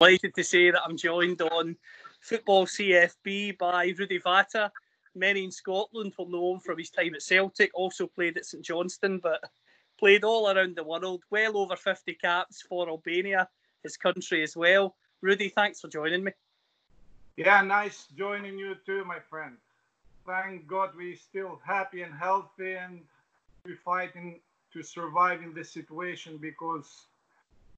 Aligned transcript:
Delighted 0.00 0.32
to 0.36 0.44
say 0.44 0.70
that 0.70 0.82
I'm 0.84 0.96
joined 0.96 1.42
on 1.42 1.74
Football 2.20 2.66
CFB 2.66 3.58
by 3.58 3.92
Rudy 3.98 4.20
Vata. 4.20 4.70
Many 5.16 5.42
in 5.42 5.50
Scotland 5.50 6.12
will 6.16 6.28
know 6.28 6.54
him 6.54 6.60
from 6.60 6.78
his 6.78 6.90
time 6.90 7.16
at 7.16 7.22
Celtic, 7.22 7.72
also 7.74 8.06
played 8.06 8.36
at 8.36 8.46
St 8.46 8.64
Johnstone, 8.64 9.18
but 9.18 9.42
played 9.98 10.22
all 10.22 10.48
around 10.48 10.76
the 10.76 10.84
world. 10.84 11.24
Well 11.30 11.58
over 11.58 11.74
50 11.74 12.14
caps 12.14 12.62
for 12.62 12.88
Albania, 12.88 13.48
his 13.82 13.96
country 13.96 14.44
as 14.44 14.56
well. 14.56 14.94
Rudy, 15.20 15.48
thanks 15.48 15.80
for 15.80 15.88
joining 15.88 16.22
me. 16.22 16.30
Yeah, 17.36 17.62
nice 17.62 18.06
joining 18.16 18.56
you 18.56 18.76
too, 18.86 19.04
my 19.04 19.18
friend. 19.18 19.56
Thank 20.24 20.68
God 20.68 20.90
we're 20.96 21.16
still 21.16 21.60
happy 21.64 22.02
and 22.02 22.14
healthy 22.14 22.74
and 22.74 23.00
we're 23.64 23.74
fighting 23.84 24.38
to 24.72 24.80
survive 24.84 25.42
in 25.42 25.54
this 25.54 25.72
situation 25.72 26.36
because 26.36 27.07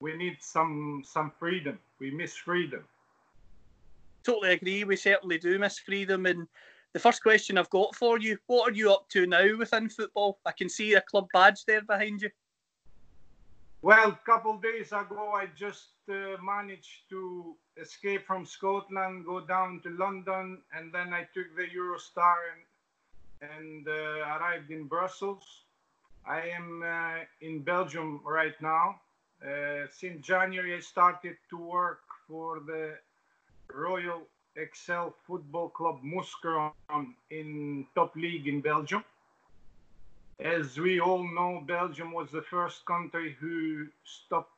we 0.01 0.17
need 0.17 0.39
some 0.41 1.03
some 1.05 1.31
freedom. 1.39 1.79
We 1.99 2.11
miss 2.11 2.35
freedom. 2.35 2.85
Totally 4.25 4.53
agree. 4.53 4.85
We 4.85 4.97
certainly 4.97 5.39
do 5.39 5.59
miss 5.59 5.79
freedom. 5.79 6.27
And 6.27 6.49
the 6.93 6.99
first 6.99 7.23
question 7.23 7.59
I've 7.59 7.71
got 7.71 7.95
for 7.95 8.19
you 8.19 8.39
what 8.47 8.71
are 8.71 8.75
you 8.75 8.93
up 8.93 9.09
to 9.11 9.27
now 9.27 9.57
within 9.57 9.89
football? 9.89 10.39
I 10.45 10.53
can 10.53 10.69
see 10.69 10.95
a 10.95 11.01
club 11.01 11.29
badge 11.33 11.65
there 11.67 11.83
behind 11.83 12.23
you. 12.23 12.31
Well, 13.83 14.11
a 14.11 14.21
couple 14.27 14.57
of 14.57 14.63
days 14.63 14.89
ago, 14.89 15.33
I 15.35 15.47
just 15.57 15.89
uh, 16.11 16.37
managed 16.43 17.09
to 17.09 17.57
escape 17.81 18.27
from 18.27 18.45
Scotland, 18.45 19.25
go 19.25 19.41
down 19.41 19.81
to 19.85 19.91
London, 19.91 20.59
and 20.75 20.93
then 20.93 21.15
I 21.15 21.27
took 21.33 21.57
the 21.57 21.63
Eurostar 21.63 22.35
and, 23.41 23.51
and 23.51 23.89
uh, 23.89 24.37
arrived 24.37 24.71
in 24.71 24.85
Brussels. 24.85 25.63
I 26.27 26.41
am 26.49 26.83
uh, 26.85 27.25
in 27.41 27.61
Belgium 27.61 28.21
right 28.23 28.61
now. 28.61 29.01
Uh, 29.43 29.87
since 29.91 30.27
January, 30.27 30.77
I 30.77 30.81
started 30.81 31.37
to 31.49 31.57
work 31.57 32.03
for 32.29 32.61
the 32.61 32.99
Royal 33.75 34.23
Excel 34.57 35.15
Football 35.27 35.71
Club 35.71 36.01
Mouscron 36.05 36.73
in 37.31 37.87
top 37.95 38.15
league 38.17 38.47
in 38.49 38.61
Belgium. 38.61 39.03
As 40.39 40.79
we 40.79 41.01
all 41.01 41.23
know, 41.23 41.63
Belgium 41.67 42.13
was 42.13 42.31
the 42.31 42.43
first 42.43 42.85
country 42.85 43.37
who 43.41 43.87
stopped 44.05 44.53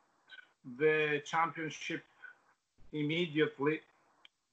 the 0.77 1.21
championship 1.25 2.03
immediately 2.91 3.81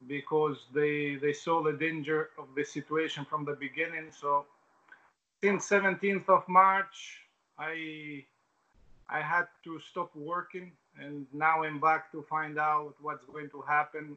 because 0.06 0.58
they 0.72 1.16
they 1.16 1.32
saw 1.32 1.62
the 1.62 1.72
danger 1.72 2.30
of 2.38 2.46
the 2.56 2.64
situation 2.64 3.24
from 3.24 3.44
the 3.44 3.54
beginning. 3.54 4.10
So 4.10 4.46
since 5.42 5.68
17th 5.68 6.28
of 6.28 6.48
March, 6.48 7.20
I 7.58 8.24
I 9.10 9.20
had 9.20 9.46
to 9.64 9.80
stop 9.90 10.14
working, 10.14 10.72
and 10.98 11.26
now 11.32 11.64
I'm 11.64 11.80
back 11.80 12.12
to 12.12 12.22
find 12.22 12.58
out 12.58 12.94
what's 13.00 13.24
going 13.24 13.50
to 13.50 13.60
happen 13.62 14.16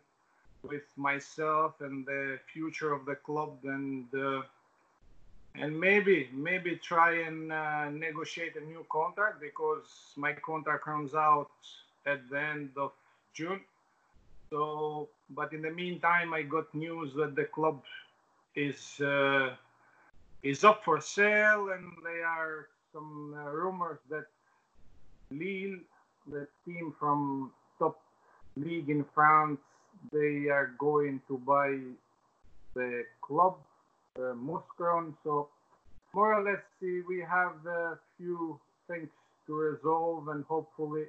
with 0.62 0.84
myself 0.95 1.81
and 1.81 2.06
the 2.06 2.40
future 2.51 2.91
of 2.94 3.06
the 3.06 3.16
club 3.16 3.57
and. 3.63 4.06
Uh, 4.13 4.41
and 5.56 5.79
maybe 5.79 6.29
maybe 6.34 6.75
try 6.78 7.22
and 7.22 7.51
uh, 7.51 7.90
negotiate 7.90 8.56
a 8.56 8.66
new 8.66 8.85
contract 8.91 9.40
because 9.40 9.85
my 10.16 10.34
contract 10.34 10.88
runs 10.88 11.13
out 11.13 11.51
at 12.06 12.28
the 12.29 12.39
end 12.39 12.72
of 12.75 12.91
June. 13.34 13.62
So, 14.50 15.09
but 15.29 15.53
in 15.53 15.62
the 15.62 15.72
meantime, 15.72 16.34
I 16.34 16.44
got 16.44 16.73
news 16.73 17.13
that 17.16 17.35
the 17.35 17.45
club 17.45 17.81
is 18.56 19.00
uh, 19.01 19.56
is 20.41 20.63
up 20.63 20.84
for 20.84 21.00
sale, 21.01 21.69
and 21.69 21.91
there 22.03 22.25
are 22.25 22.68
some 22.91 23.35
uh, 23.38 23.50
rumors 23.50 24.00
that 24.09 24.25
Lille, 25.39 25.79
the 26.31 26.47
team 26.66 26.94
from 26.99 27.51
top 27.79 27.99
league 28.55 28.89
in 28.89 29.05
France, 29.13 29.59
they 30.11 30.47
are 30.49 30.73
going 30.77 31.21
to 31.27 31.38
buy 31.39 31.79
the 32.75 33.03
club 33.21 33.55
uh. 34.19 34.33
So 35.23 35.49
more 36.13 36.33
or 36.35 36.44
less, 36.44 36.61
see, 36.79 37.01
we 37.07 37.19
have 37.21 37.66
a 37.66 37.97
few 38.17 38.59
things 38.88 39.09
to 39.47 39.53
resolve, 39.53 40.27
and 40.27 40.44
hopefully, 40.45 41.05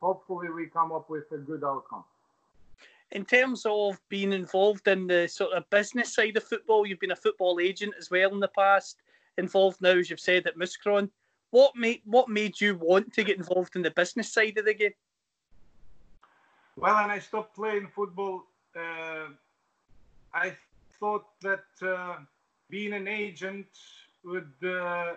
hopefully, 0.00 0.48
we 0.50 0.66
come 0.66 0.92
up 0.92 1.10
with 1.10 1.30
a 1.32 1.38
good 1.38 1.62
outcome. 1.64 2.04
In 3.12 3.24
terms 3.24 3.66
of 3.66 4.00
being 4.08 4.32
involved 4.32 4.86
in 4.88 5.06
the 5.06 5.26
sort 5.26 5.52
of 5.52 5.68
business 5.70 6.14
side 6.14 6.36
of 6.36 6.44
football, 6.44 6.86
you've 6.86 7.00
been 7.00 7.10
a 7.10 7.16
football 7.16 7.58
agent 7.60 7.92
as 7.98 8.10
well 8.10 8.32
in 8.32 8.40
the 8.40 8.48
past. 8.48 8.98
Involved 9.36 9.80
now, 9.80 9.90
as 9.90 10.10
you've 10.10 10.20
said, 10.20 10.46
at 10.46 10.56
Mouscron. 10.56 11.10
What 11.50 11.74
made 11.74 12.02
what 12.04 12.28
made 12.28 12.60
you 12.60 12.76
want 12.76 13.12
to 13.14 13.24
get 13.24 13.36
involved 13.36 13.74
in 13.76 13.82
the 13.82 13.90
business 13.90 14.32
side 14.32 14.56
of 14.58 14.64
the 14.64 14.74
game? 14.74 14.94
Well, 16.76 16.94
when 16.94 17.10
I 17.10 17.18
stopped 17.18 17.56
playing 17.56 17.88
football, 17.88 18.44
uh, 18.76 19.26
I 20.32 20.56
thought 20.98 21.26
that 21.42 21.64
uh, 21.82 22.16
being 22.68 22.92
an 22.92 23.08
agent 23.08 23.66
would 24.24 24.52
uh, 24.64 25.14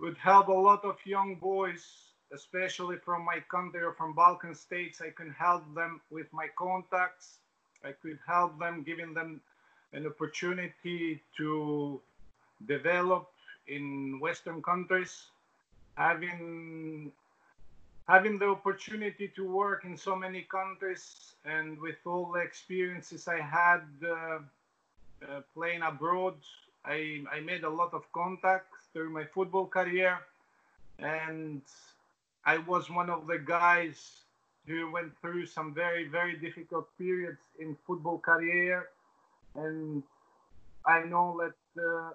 would 0.00 0.16
help 0.16 0.48
a 0.48 0.52
lot 0.52 0.84
of 0.84 0.96
young 1.04 1.34
boys, 1.34 1.84
especially 2.32 2.96
from 2.96 3.24
my 3.24 3.40
country 3.50 3.82
or 3.82 3.92
from 3.92 4.14
Balkan 4.14 4.54
states. 4.54 5.00
I 5.00 5.10
can 5.10 5.30
help 5.30 5.62
them 5.74 6.00
with 6.10 6.32
my 6.32 6.48
contacts. 6.56 7.38
I 7.84 7.92
could 7.92 8.18
help 8.26 8.58
them, 8.58 8.82
giving 8.82 9.12
them 9.12 9.40
an 9.92 10.06
opportunity 10.06 11.22
to 11.36 12.00
develop 12.66 13.28
in 13.68 14.18
Western 14.20 14.62
countries, 14.62 15.26
having 15.96 17.12
having 18.08 18.38
the 18.38 18.48
opportunity 18.48 19.28
to 19.34 19.48
work 19.50 19.84
in 19.84 19.96
so 19.96 20.14
many 20.14 20.42
countries 20.42 21.32
and 21.44 21.78
with 21.80 21.96
all 22.04 22.32
the 22.32 22.40
experiences 22.40 23.28
I 23.28 23.40
had 23.40 23.82
uh, 24.06 24.38
uh, 25.22 25.40
playing 25.54 25.82
abroad, 25.82 26.34
I, 26.84 27.24
I 27.32 27.40
made 27.40 27.64
a 27.64 27.70
lot 27.70 27.94
of 27.94 28.10
contacts 28.12 28.88
through 28.92 29.10
my 29.10 29.24
football 29.24 29.66
career. 29.66 30.18
And 30.98 31.62
I 32.44 32.58
was 32.58 32.90
one 32.90 33.08
of 33.08 33.26
the 33.26 33.38
guys 33.38 34.20
who 34.66 34.90
went 34.90 35.12
through 35.20 35.46
some 35.46 35.74
very, 35.74 36.06
very 36.08 36.36
difficult 36.36 36.88
periods 36.98 37.40
in 37.58 37.76
football 37.86 38.18
career. 38.18 38.88
And 39.54 40.02
I 40.86 41.04
know 41.04 41.40
that 41.40 41.82
uh, 41.82 42.10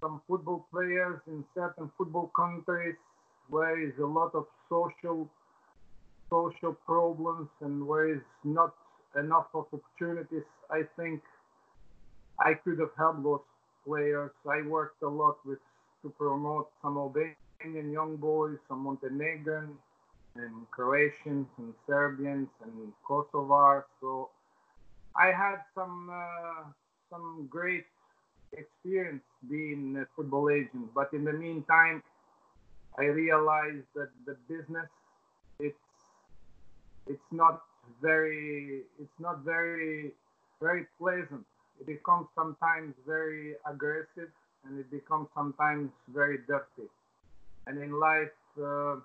some 0.00 0.20
football 0.26 0.66
players 0.72 1.20
in 1.26 1.44
certain 1.54 1.90
football 1.96 2.30
countries 2.34 2.96
where 3.48 3.80
is 3.80 3.92
a 3.98 4.06
lot 4.06 4.34
of 4.34 4.46
social 4.68 5.28
social 6.30 6.72
problems 6.86 7.48
and 7.60 7.86
where 7.86 8.08
is 8.08 8.22
not 8.44 8.72
enough 9.18 9.46
of 9.52 9.66
opportunities, 9.72 10.44
I 10.70 10.82
think 10.96 11.20
I 12.38 12.54
could 12.54 12.78
have 12.78 12.94
helped 12.96 13.24
those 13.24 13.40
players. 13.84 14.30
I 14.48 14.62
worked 14.62 15.02
a 15.02 15.08
lot 15.08 15.36
with 15.44 15.58
to 16.02 16.08
promote 16.10 16.70
some 16.80 16.96
Albanian 16.96 17.90
young 17.92 18.16
boys, 18.16 18.56
some 18.68 18.84
Montenegrin 18.84 19.70
and 20.36 20.70
Croatians 20.70 21.46
and 21.58 21.74
Serbians 21.86 22.48
and 22.62 22.92
Kosovars. 23.06 23.84
So 24.00 24.30
I 25.16 25.26
had 25.26 25.58
some 25.74 26.08
uh, 26.10 26.64
some 27.10 27.48
great 27.50 27.84
experience 28.52 29.22
being 29.48 29.96
a 29.96 30.06
football 30.16 30.50
agent. 30.50 30.92
But 30.94 31.12
in 31.12 31.24
the 31.24 31.32
meantime, 31.32 32.02
I 32.98 33.04
realized 33.04 33.86
that 33.94 34.10
the 34.26 34.36
business 34.48 34.88
it's 35.58 35.76
it's 37.06 37.30
not 37.30 37.62
very 38.02 38.82
it's 39.00 39.18
not 39.18 39.40
very 39.44 40.12
very 40.60 40.86
pleasant. 40.98 41.44
It 41.80 41.86
becomes 41.86 42.26
sometimes 42.34 42.94
very 43.06 43.54
aggressive 43.66 44.30
and 44.64 44.78
it 44.78 44.90
becomes 44.90 45.28
sometimes 45.34 45.90
very 46.12 46.38
dirty. 46.46 46.88
And 47.66 47.78
in 47.82 47.98
life, 47.98 48.36
uh, 48.60 48.96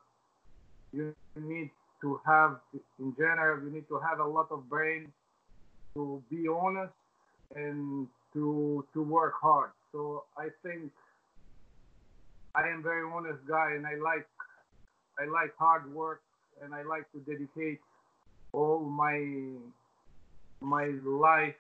you 0.92 1.14
need 1.36 1.70
to 2.02 2.20
have, 2.26 2.60
in 3.00 3.16
general, 3.16 3.64
you 3.64 3.72
need 3.72 3.88
to 3.88 4.00
have 4.00 4.20
a 4.20 4.26
lot 4.26 4.48
of 4.52 4.70
brain 4.70 5.12
to 5.94 6.22
be 6.30 6.48
honest 6.48 6.94
and 7.56 8.08
to 8.36 8.86
to 8.94 9.02
work 9.02 9.34
hard. 9.42 9.72
So 9.92 10.26
I 10.38 10.50
think 10.62 10.92
I 12.54 12.68
am 12.68 12.84
very 12.84 13.04
honest 13.12 13.40
guy, 13.48 13.72
and 13.76 13.88
I 13.88 13.96
like 13.96 14.28
I 15.18 15.26
like 15.26 15.56
hard 15.58 15.92
work, 15.94 16.22
and 16.62 16.76
I 16.76 16.84
like 16.84 17.12
to 17.14 17.20
dedicate 17.20 17.80
all 18.54 18.80
my 18.82 19.18
my 20.62 20.92
life 21.04 21.56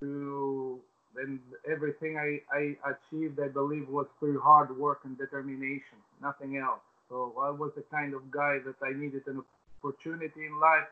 to 0.00 0.80
and 1.16 1.38
everything 1.70 2.16
I, 2.16 2.40
I 2.56 2.76
achieved, 2.88 3.38
I 3.40 3.48
believe, 3.48 3.88
was 3.88 4.06
through 4.18 4.40
hard 4.40 4.76
work 4.78 5.00
and 5.04 5.16
determination, 5.18 5.98
nothing 6.22 6.56
else. 6.56 6.80
So 7.08 7.34
I 7.38 7.50
was 7.50 7.72
the 7.76 7.84
kind 7.90 8.14
of 8.14 8.30
guy 8.30 8.58
that 8.64 8.76
I 8.82 8.98
needed 8.98 9.22
an 9.26 9.42
opportunity 9.84 10.46
in 10.46 10.58
life. 10.58 10.88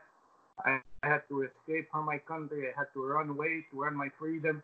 I 0.63 0.79
had 1.01 1.21
to 1.29 1.41
escape 1.41 1.89
from 1.91 2.05
my 2.05 2.19
country. 2.19 2.67
I 2.67 2.79
had 2.79 2.93
to 2.93 3.03
run 3.03 3.29
away 3.29 3.65
to 3.71 3.83
earn 3.83 3.95
my 3.95 4.09
freedom. 4.19 4.61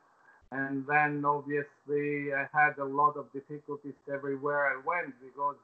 And 0.51 0.85
then 0.87 1.25
obviously 1.25 2.33
I 2.33 2.47
had 2.53 2.77
a 2.79 2.85
lot 2.85 3.17
of 3.17 3.31
difficulties 3.33 3.95
everywhere 4.11 4.67
I 4.67 4.81
went 4.85 5.13
because 5.21 5.57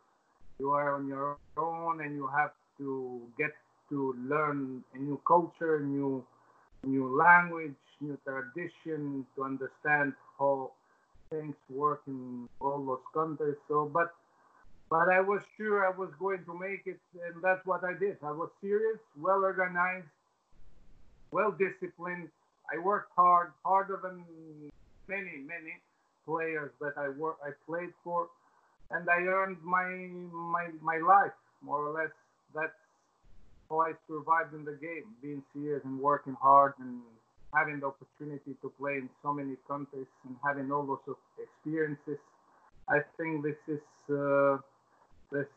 you 0.59 0.71
are 0.71 0.95
on 0.95 1.07
your 1.07 1.37
own 1.57 2.01
and 2.01 2.15
you 2.15 2.27
have 2.27 2.51
to 2.77 3.21
get 3.37 3.51
to 3.89 4.15
learn 4.27 4.83
a 4.93 4.97
new 4.97 5.19
culture, 5.25 5.79
new 5.79 6.25
new 6.83 7.15
language, 7.17 7.75
new 8.01 8.17
tradition, 8.25 9.25
to 9.35 9.43
understand 9.43 10.13
how 10.37 10.71
things 11.29 11.55
work 11.69 12.01
in 12.07 12.47
all 12.59 12.83
those 12.85 13.05
countries. 13.13 13.55
So, 13.67 13.89
but 13.93 14.13
but 14.89 15.09
I 15.09 15.21
was 15.21 15.41
sure 15.57 15.85
I 15.85 15.97
was 15.97 16.09
going 16.19 16.43
to 16.45 16.53
make 16.53 16.83
it, 16.85 16.99
and 17.13 17.41
that's 17.41 17.65
what 17.65 17.83
I 17.83 17.93
did. 17.93 18.17
I 18.23 18.31
was 18.31 18.49
serious, 18.61 18.99
well 19.19 19.43
organized, 19.43 20.07
well 21.31 21.51
disciplined. 21.51 22.29
I 22.73 22.77
worked 22.79 23.11
hard, 23.15 23.51
harder 23.63 23.99
than 24.01 24.25
many 25.07 25.37
many 25.45 25.73
players 26.25 26.71
that 26.81 26.93
I 26.97 27.09
work 27.09 27.37
I 27.45 27.51
played 27.67 27.93
for, 28.03 28.27
and 28.89 29.07
I 29.09 29.21
earned 29.21 29.57
my 29.63 29.85
my 30.31 30.69
my 30.81 30.97
life 30.97 31.37
more 31.61 31.85
or 31.85 31.93
less. 31.93 32.11
That's 32.55 32.73
how 33.69 33.81
I 33.81 33.93
survived 34.07 34.53
in 34.53 34.65
the 34.65 34.77
game, 34.81 35.05
being 35.21 35.43
serious 35.53 35.81
and 35.83 35.99
working 35.99 36.35
hard 36.41 36.73
and 36.79 37.01
having 37.53 37.79
the 37.79 37.87
opportunity 37.87 38.55
to 38.61 38.69
play 38.79 38.93
in 38.93 39.09
so 39.21 39.33
many 39.33 39.55
countries 39.67 40.07
and 40.25 40.35
having 40.43 40.71
all 40.71 40.85
those 40.85 41.15
experiences. 41.37 42.17
I 42.89 42.99
think 43.17 43.43
this 43.43 43.61
is 43.67 43.85
uh, 44.09 44.57
this 45.31 45.47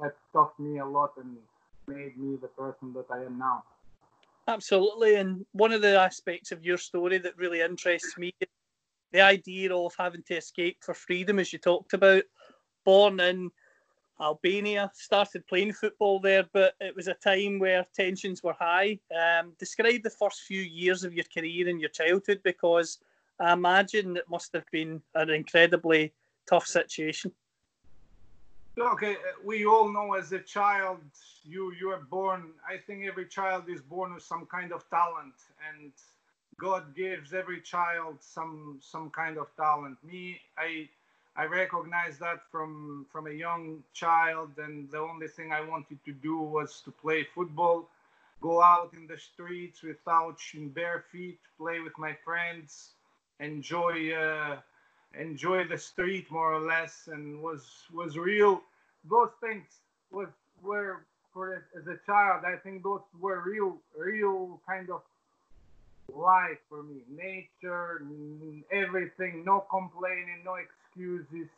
has 0.00 0.12
taught 0.32 0.58
me 0.58 0.78
a 0.78 0.86
lot 0.86 1.12
and 1.16 1.36
made 1.86 2.16
me 2.16 2.36
the 2.40 2.48
person 2.48 2.92
that 2.94 3.06
I 3.10 3.24
am 3.24 3.38
now. 3.38 3.62
Absolutely, 4.46 5.14
and 5.14 5.46
one 5.52 5.72
of 5.72 5.80
the 5.80 5.98
aspects 5.98 6.52
of 6.52 6.64
your 6.64 6.76
story 6.76 7.18
that 7.18 7.36
really 7.38 7.62
interests 7.62 8.18
me 8.18 8.34
is 8.40 8.48
the 9.12 9.22
idea 9.22 9.74
of 9.74 9.94
having 9.98 10.22
to 10.24 10.36
escape 10.36 10.76
for 10.82 10.92
freedom, 10.92 11.38
as 11.38 11.52
you 11.52 11.58
talked 11.58 11.94
about. 11.94 12.24
Born 12.84 13.20
in 13.20 13.50
Albania, 14.20 14.90
started 14.94 15.46
playing 15.46 15.72
football 15.72 16.20
there, 16.20 16.44
but 16.52 16.74
it 16.80 16.94
was 16.94 17.08
a 17.08 17.14
time 17.14 17.58
where 17.58 17.86
tensions 17.94 18.42
were 18.42 18.52
high. 18.52 18.98
Um, 19.16 19.54
describe 19.58 20.02
the 20.02 20.10
first 20.10 20.42
few 20.42 20.60
years 20.60 21.04
of 21.04 21.14
your 21.14 21.24
career 21.32 21.68
and 21.68 21.80
your 21.80 21.90
childhood 21.90 22.40
because 22.44 22.98
I 23.40 23.54
imagine 23.54 24.16
it 24.16 24.28
must 24.28 24.52
have 24.52 24.66
been 24.70 25.00
an 25.14 25.30
incredibly 25.30 26.12
tough 26.46 26.66
situation. 26.66 27.32
Look, 28.76 29.04
uh, 29.04 29.14
we 29.44 29.66
all 29.66 29.88
know 29.92 30.14
as 30.14 30.32
a 30.32 30.40
child, 30.40 30.98
you 31.44 31.72
you 31.78 31.90
are 31.90 32.02
born. 32.10 32.52
I 32.68 32.76
think 32.76 33.04
every 33.04 33.26
child 33.26 33.68
is 33.68 33.80
born 33.80 34.14
with 34.14 34.24
some 34.24 34.46
kind 34.46 34.72
of 34.72 34.88
talent, 34.90 35.34
and 35.68 35.92
God 36.58 36.94
gives 36.96 37.32
every 37.32 37.60
child 37.60 38.16
some 38.20 38.80
some 38.80 39.10
kind 39.10 39.38
of 39.38 39.46
talent. 39.56 39.98
Me, 40.02 40.40
I 40.58 40.88
I 41.36 41.44
recognized 41.46 42.18
that 42.20 42.40
from 42.50 43.06
from 43.12 43.28
a 43.28 43.30
young 43.46 43.84
child, 43.92 44.50
and 44.58 44.90
the 44.90 44.98
only 44.98 45.28
thing 45.28 45.52
I 45.52 45.60
wanted 45.60 46.04
to 46.04 46.12
do 46.12 46.36
was 46.38 46.80
to 46.84 46.90
play 46.90 47.22
football, 47.32 47.88
go 48.40 48.60
out 48.60 48.92
in 48.92 49.06
the 49.06 49.18
streets 49.18 49.82
without 49.84 50.38
in 50.52 50.68
bare 50.70 51.04
feet, 51.12 51.38
play 51.58 51.78
with 51.78 51.96
my 51.96 52.14
friends, 52.24 52.90
enjoy 53.38 54.12
uh, 54.12 54.56
enjoy 55.18 55.64
the 55.64 55.78
street 55.78 56.30
more 56.30 56.52
or 56.52 56.60
less, 56.60 57.08
and 57.12 57.40
was 57.42 57.64
was 57.92 58.16
real. 58.16 58.62
Those 59.08 59.30
things 59.40 59.66
was 60.10 60.28
were 60.62 61.04
for 61.32 61.64
as 61.76 61.86
a 61.86 61.98
child. 62.06 62.44
I 62.44 62.56
think 62.56 62.82
those 62.82 63.02
were 63.20 63.42
real 63.44 63.78
real 63.96 64.60
kind 64.66 64.90
of 64.90 65.02
life 66.14 66.58
for 66.68 66.82
me. 66.82 67.02
Nature, 67.10 68.02
everything, 68.70 69.44
no 69.44 69.64
complaining, 69.70 70.42
no 70.44 70.56
excuses 70.56 71.48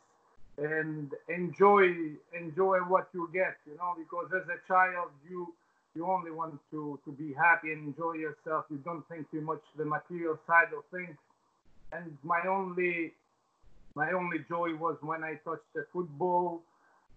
and 0.57 1.11
enjoy 1.29 1.93
enjoy 2.33 2.77
what 2.79 3.07
you 3.13 3.29
get 3.31 3.57
you 3.67 3.77
know 3.77 3.93
because 3.97 4.27
as 4.33 4.47
a 4.49 4.67
child 4.67 5.09
you 5.29 5.53
you 5.95 6.05
only 6.05 6.31
want 6.31 6.59
to 6.71 6.99
to 7.05 7.11
be 7.11 7.31
happy 7.33 7.71
and 7.71 7.87
enjoy 7.87 8.13
yourself 8.13 8.65
you 8.69 8.77
don't 8.77 9.07
think 9.07 9.29
too 9.29 9.41
much 9.41 9.61
the 9.77 9.85
material 9.85 10.37
side 10.47 10.69
of 10.75 10.83
things 10.91 11.15
and 11.91 12.17
my 12.23 12.41
only 12.47 13.13
my 13.97 14.11
only 14.11 14.39
joy 14.47 14.69
was 14.85 14.95
when 15.01 15.23
i 15.23 15.33
touched 15.47 15.71
the 15.73 15.83
football 15.91 16.61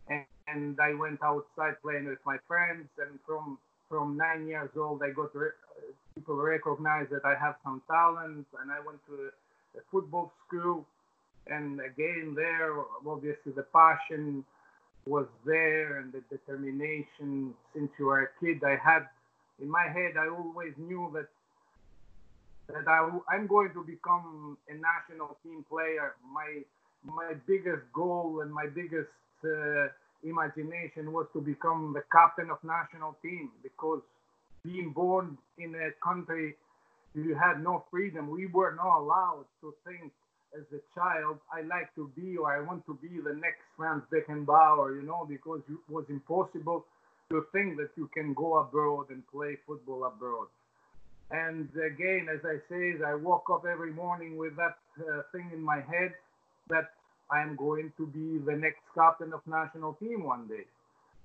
and, 0.09 0.25
and 0.49 0.81
i 0.81 0.95
went 0.95 1.21
outside 1.23 1.75
playing 1.83 2.07
with 2.07 2.23
my 2.25 2.39
friends. 2.49 2.89
And 3.05 3.19
from 3.27 3.59
from 3.91 4.17
nine 4.17 4.43
years 4.49 4.71
old 4.77 5.03
i 5.03 5.11
got 5.11 5.35
re- 5.35 5.61
people 6.15 6.37
recognize 6.37 7.07
that 7.15 7.25
i 7.33 7.35
have 7.45 7.57
some 7.65 7.83
talent 7.87 8.47
and 8.61 8.73
i 8.77 8.81
went 8.87 9.01
to 9.09 9.15
a 9.79 9.83
football 9.93 10.33
school. 10.47 10.87
And 11.47 11.81
again 11.91 12.35
there 12.35 12.73
obviously 13.07 13.53
the 13.61 13.67
passion 13.81 14.45
was 15.07 15.27
there 15.47 15.99
and 15.99 16.13
the 16.13 16.23
determination. 16.35 17.55
Since 17.75 17.91
you 17.99 18.07
were 18.07 18.23
a 18.29 18.31
kid 18.41 18.65
i 18.65 18.77
had 18.91 19.05
in 19.63 19.69
my 19.81 19.87
head 19.97 20.13
i 20.25 20.29
always 20.29 20.75
knew 20.79 21.05
that 21.17 21.29
that 22.73 22.89
I, 22.89 23.11
i'm 23.33 23.47
going 23.47 23.73
to 23.75 23.85
become 23.85 24.57
a 24.69 24.75
national 24.75 25.37
team 25.43 25.65
player 25.69 26.15
my 26.33 26.63
my 27.05 27.35
biggest 27.47 27.83
goal 27.93 28.41
and 28.43 28.53
my 28.53 28.67
biggest 28.67 29.11
uh, 29.45 29.89
imagination 30.23 31.13
was 31.13 31.27
to 31.33 31.41
become 31.41 31.95
the 31.95 32.03
captain 32.13 32.51
of 32.51 32.59
national 32.63 33.17
team 33.23 33.51
because 33.63 34.01
being 34.63 34.93
born 34.93 35.39
in 35.59 35.75
a 35.75 35.91
country 36.05 36.55
you 37.15 37.35
had 37.35 37.63
no 37.63 37.85
freedom 37.91 38.31
we 38.31 38.47
were 38.47 38.75
not 38.77 38.99
allowed 38.99 39.47
to 39.61 39.75
think 39.87 40.13
as 40.55 40.65
a 40.73 40.83
child, 40.99 41.39
I 41.53 41.63
like 41.63 41.95
to 41.95 42.11
be 42.17 42.37
or 42.37 42.53
I 42.53 42.61
want 42.61 42.85
to 42.87 42.99
be 43.01 43.21
the 43.23 43.35
next 43.35 43.63
Franz 43.77 44.03
Beckenbauer, 44.13 44.97
you 44.97 45.07
know, 45.07 45.27
because 45.29 45.61
it 45.69 45.79
was 45.89 46.05
impossible 46.09 46.85
to 47.31 47.47
think 47.53 47.77
that 47.77 47.91
you 47.97 48.11
can 48.13 48.35
go 48.35 48.59
abroad 48.59 49.11
and 49.11 49.23
play 49.31 49.57
football 49.67 50.05
abroad. 50.05 50.49
And 51.31 51.69
again, 51.77 52.29
as 52.33 52.41
I 52.45 52.59
say, 52.69 52.95
I 53.07 53.15
woke 53.15 53.49
up 53.53 53.65
every 53.65 53.93
morning 53.93 54.37
with 54.37 54.57
that 54.57 54.79
uh, 54.99 55.23
thing 55.33 55.51
in 55.53 55.63
my 55.63 55.77
head 55.77 56.13
that 56.69 56.91
I 57.31 57.41
am 57.43 57.55
going 57.57 57.93
to 57.97 58.07
be 58.07 58.39
the 58.45 58.57
next 58.57 58.83
captain 58.95 59.33
of 59.33 59.41
national 59.47 59.95
team 59.95 60.25
one 60.25 60.49
day. 60.49 60.65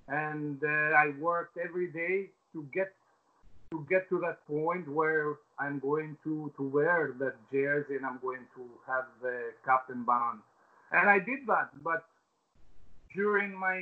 And 0.08 0.62
uh, 0.64 0.68
I 0.68 1.14
worked 1.20 1.58
every 1.58 1.88
day 1.88 2.30
to 2.54 2.68
get 2.74 2.94
to 3.72 3.86
get 3.90 4.08
to 4.10 4.20
that 4.20 4.46
point 4.48 4.88
where 4.88 5.38
I'm 5.58 5.80
going 5.80 6.18
to 6.24 6.52
to 6.58 6.64
wear 6.64 7.16
that 7.20 7.34
jersey 7.52 7.96
and 7.96 8.06
I'm 8.06 8.20
going 8.22 8.46
to 8.56 8.64
have 8.86 9.06
the 9.22 9.54
captain 9.66 10.04
band. 10.04 10.40
And 10.92 11.10
I 11.10 11.18
did 11.18 11.48
that, 11.48 11.70
but 11.84 12.06
during 13.16 13.54
my 13.54 13.80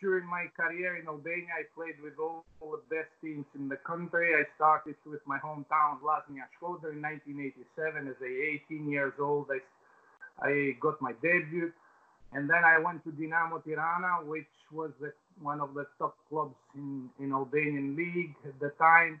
during 0.00 0.26
my 0.26 0.46
career 0.56 0.96
in 0.98 1.06
Albania, 1.06 1.54
I 1.58 1.64
played 1.74 1.96
with 2.02 2.14
all, 2.20 2.44
all 2.60 2.76
the 2.76 2.96
best 2.96 3.10
teams 3.22 3.46
in 3.54 3.68
the 3.68 3.76
country. 3.76 4.34
I 4.34 4.44
started 4.56 4.96
with 5.06 5.20
my 5.26 5.38
hometown 5.38 5.98
Vllaznia 6.00 6.46
Shkodër 6.54 6.92
in 6.92 7.02
1987 7.02 8.08
as 8.08 8.16
a 8.22 8.30
18 8.70 8.90
years 8.90 9.14
old. 9.18 9.46
I 9.50 9.60
I 10.38 10.76
got 10.80 11.00
my 11.00 11.12
debut, 11.22 11.72
and 12.32 12.48
then 12.48 12.62
I 12.64 12.78
went 12.78 13.02
to 13.04 13.10
Dinamo 13.10 13.64
Tirana, 13.64 14.24
which 14.24 14.52
was 14.70 14.90
the, 15.00 15.12
one 15.40 15.60
of 15.60 15.74
the 15.74 15.86
top 15.98 16.14
clubs 16.28 16.56
in 16.74 17.08
in 17.18 17.32
Albanian 17.32 17.96
league 17.96 18.36
at 18.44 18.58
the 18.60 18.70
time 18.78 19.20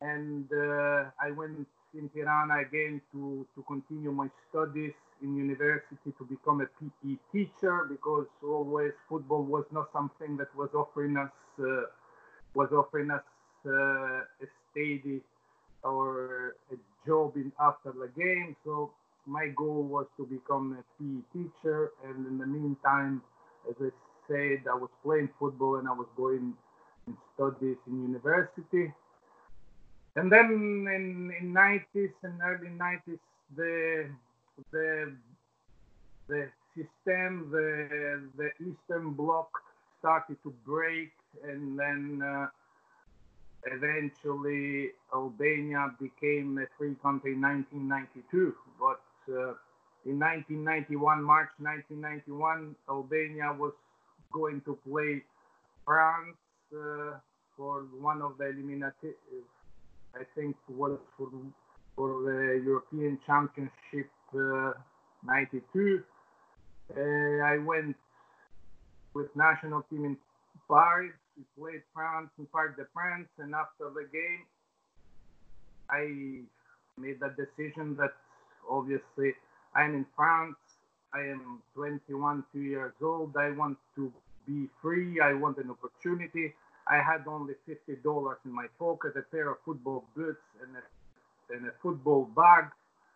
and 0.00 0.48
uh, 0.52 1.10
I 1.20 1.30
went 1.30 1.66
in 1.94 2.08
Tirana 2.10 2.60
again 2.60 3.00
to, 3.12 3.46
to 3.54 3.62
continue 3.66 4.12
my 4.12 4.28
studies 4.48 4.92
in 5.22 5.36
university 5.36 6.12
to 6.18 6.24
become 6.24 6.60
a 6.60 6.66
PE 6.78 7.16
teacher 7.32 7.86
because 7.88 8.26
always 8.42 8.92
football 9.08 9.42
was 9.42 9.64
not 9.70 9.88
something 9.92 10.36
that 10.36 10.54
was 10.56 10.70
offering 10.74 11.16
us 11.16 11.30
uh, 11.58 11.82
was 12.54 12.70
offering 12.72 13.10
us 13.10 13.22
uh, 13.66 13.70
a 13.70 14.46
steady 14.70 15.20
or 15.82 16.56
a 16.72 16.76
job 17.06 17.36
in 17.36 17.52
after 17.60 17.92
the 17.92 18.08
game. 18.20 18.56
So 18.64 18.90
my 19.26 19.48
goal 19.48 19.82
was 19.82 20.06
to 20.16 20.24
become 20.24 20.78
a 20.78 20.82
PE 20.96 21.20
teacher, 21.32 21.92
and 22.04 22.26
in 22.26 22.38
the 22.38 22.46
meantime, 22.46 23.22
as 23.68 23.76
I 23.80 23.90
said, 24.28 24.64
I 24.70 24.74
was 24.74 24.90
playing 25.02 25.28
football 25.38 25.76
and 25.76 25.88
I 25.88 25.92
was 25.92 26.08
going 26.16 26.54
in 27.06 27.16
studies 27.34 27.76
in 27.86 28.02
university 28.02 28.92
and 30.16 30.30
then 30.30 30.46
in 30.96 31.32
in 31.40 31.52
90s 31.52 32.12
and 32.22 32.40
early 32.42 32.70
90s 32.70 33.18
the 33.56 34.06
the 34.72 35.12
the 36.28 36.48
system, 36.74 37.50
the 37.50 38.22
the 38.36 38.50
Eastern 38.60 39.12
Bloc 39.12 39.48
started 39.98 40.36
to 40.42 40.54
break, 40.64 41.10
and 41.44 41.78
then 41.78 42.22
uh, 42.24 42.46
eventually 43.66 44.90
Albania 45.12 45.92
became 46.00 46.58
a 46.58 46.66
free 46.78 46.96
country 47.02 47.32
in 47.32 47.42
1992. 47.42 48.54
But 48.78 49.02
uh, 49.28 49.54
in 50.06 50.18
1991, 50.18 51.22
March 51.22 51.50
1991, 51.58 52.74
Albania 52.88 53.54
was 53.58 53.72
going 54.32 54.60
to 54.62 54.78
play 54.88 55.22
France 55.84 56.38
uh, 56.72 57.18
for 57.56 57.84
one 58.00 58.22
of 58.22 58.38
the 58.38 58.46
eliminative. 58.46 59.14
I 60.14 60.24
think 60.34 60.56
was 60.68 60.98
for 61.16 61.28
for 61.94 62.22
the 62.22 62.62
European 62.64 63.18
Championship 63.26 64.08
92. 64.32 66.02
Uh, 66.96 67.00
I 67.44 67.58
went 67.58 67.96
with 69.14 69.34
national 69.36 69.82
team 69.90 70.04
in 70.04 70.16
Paris. 70.68 71.12
We 71.36 71.44
played 71.58 71.82
France 71.94 72.30
in 72.38 72.46
Parc 72.46 72.76
des 72.76 72.84
Princes, 72.94 73.30
and 73.38 73.54
after 73.54 73.90
the 73.90 74.06
game, 74.12 74.44
I 75.88 76.42
made 77.00 77.20
the 77.20 77.34
decision 77.36 77.96
that 77.96 78.12
obviously 78.68 79.34
I'm 79.74 79.94
in 79.94 80.06
France. 80.16 80.56
I 81.12 81.20
am 81.20 81.62
21, 81.74 82.44
two 82.52 82.60
years 82.60 82.92
old. 83.02 83.36
I 83.36 83.50
want 83.50 83.78
to 83.96 84.12
be 84.46 84.68
free. 84.80 85.20
I 85.20 85.32
want 85.34 85.58
an 85.58 85.70
opportunity. 85.70 86.54
I 86.86 86.96
had 86.96 87.26
only 87.26 87.54
$50 87.68 88.36
in 88.44 88.52
my 88.52 88.66
pocket, 88.78 89.12
a 89.16 89.22
pair 89.22 89.50
of 89.50 89.58
football 89.64 90.04
boots, 90.16 90.42
and 90.62 90.76
a, 90.76 91.56
and 91.56 91.66
a 91.68 91.72
football 91.82 92.24
bag, 92.36 92.66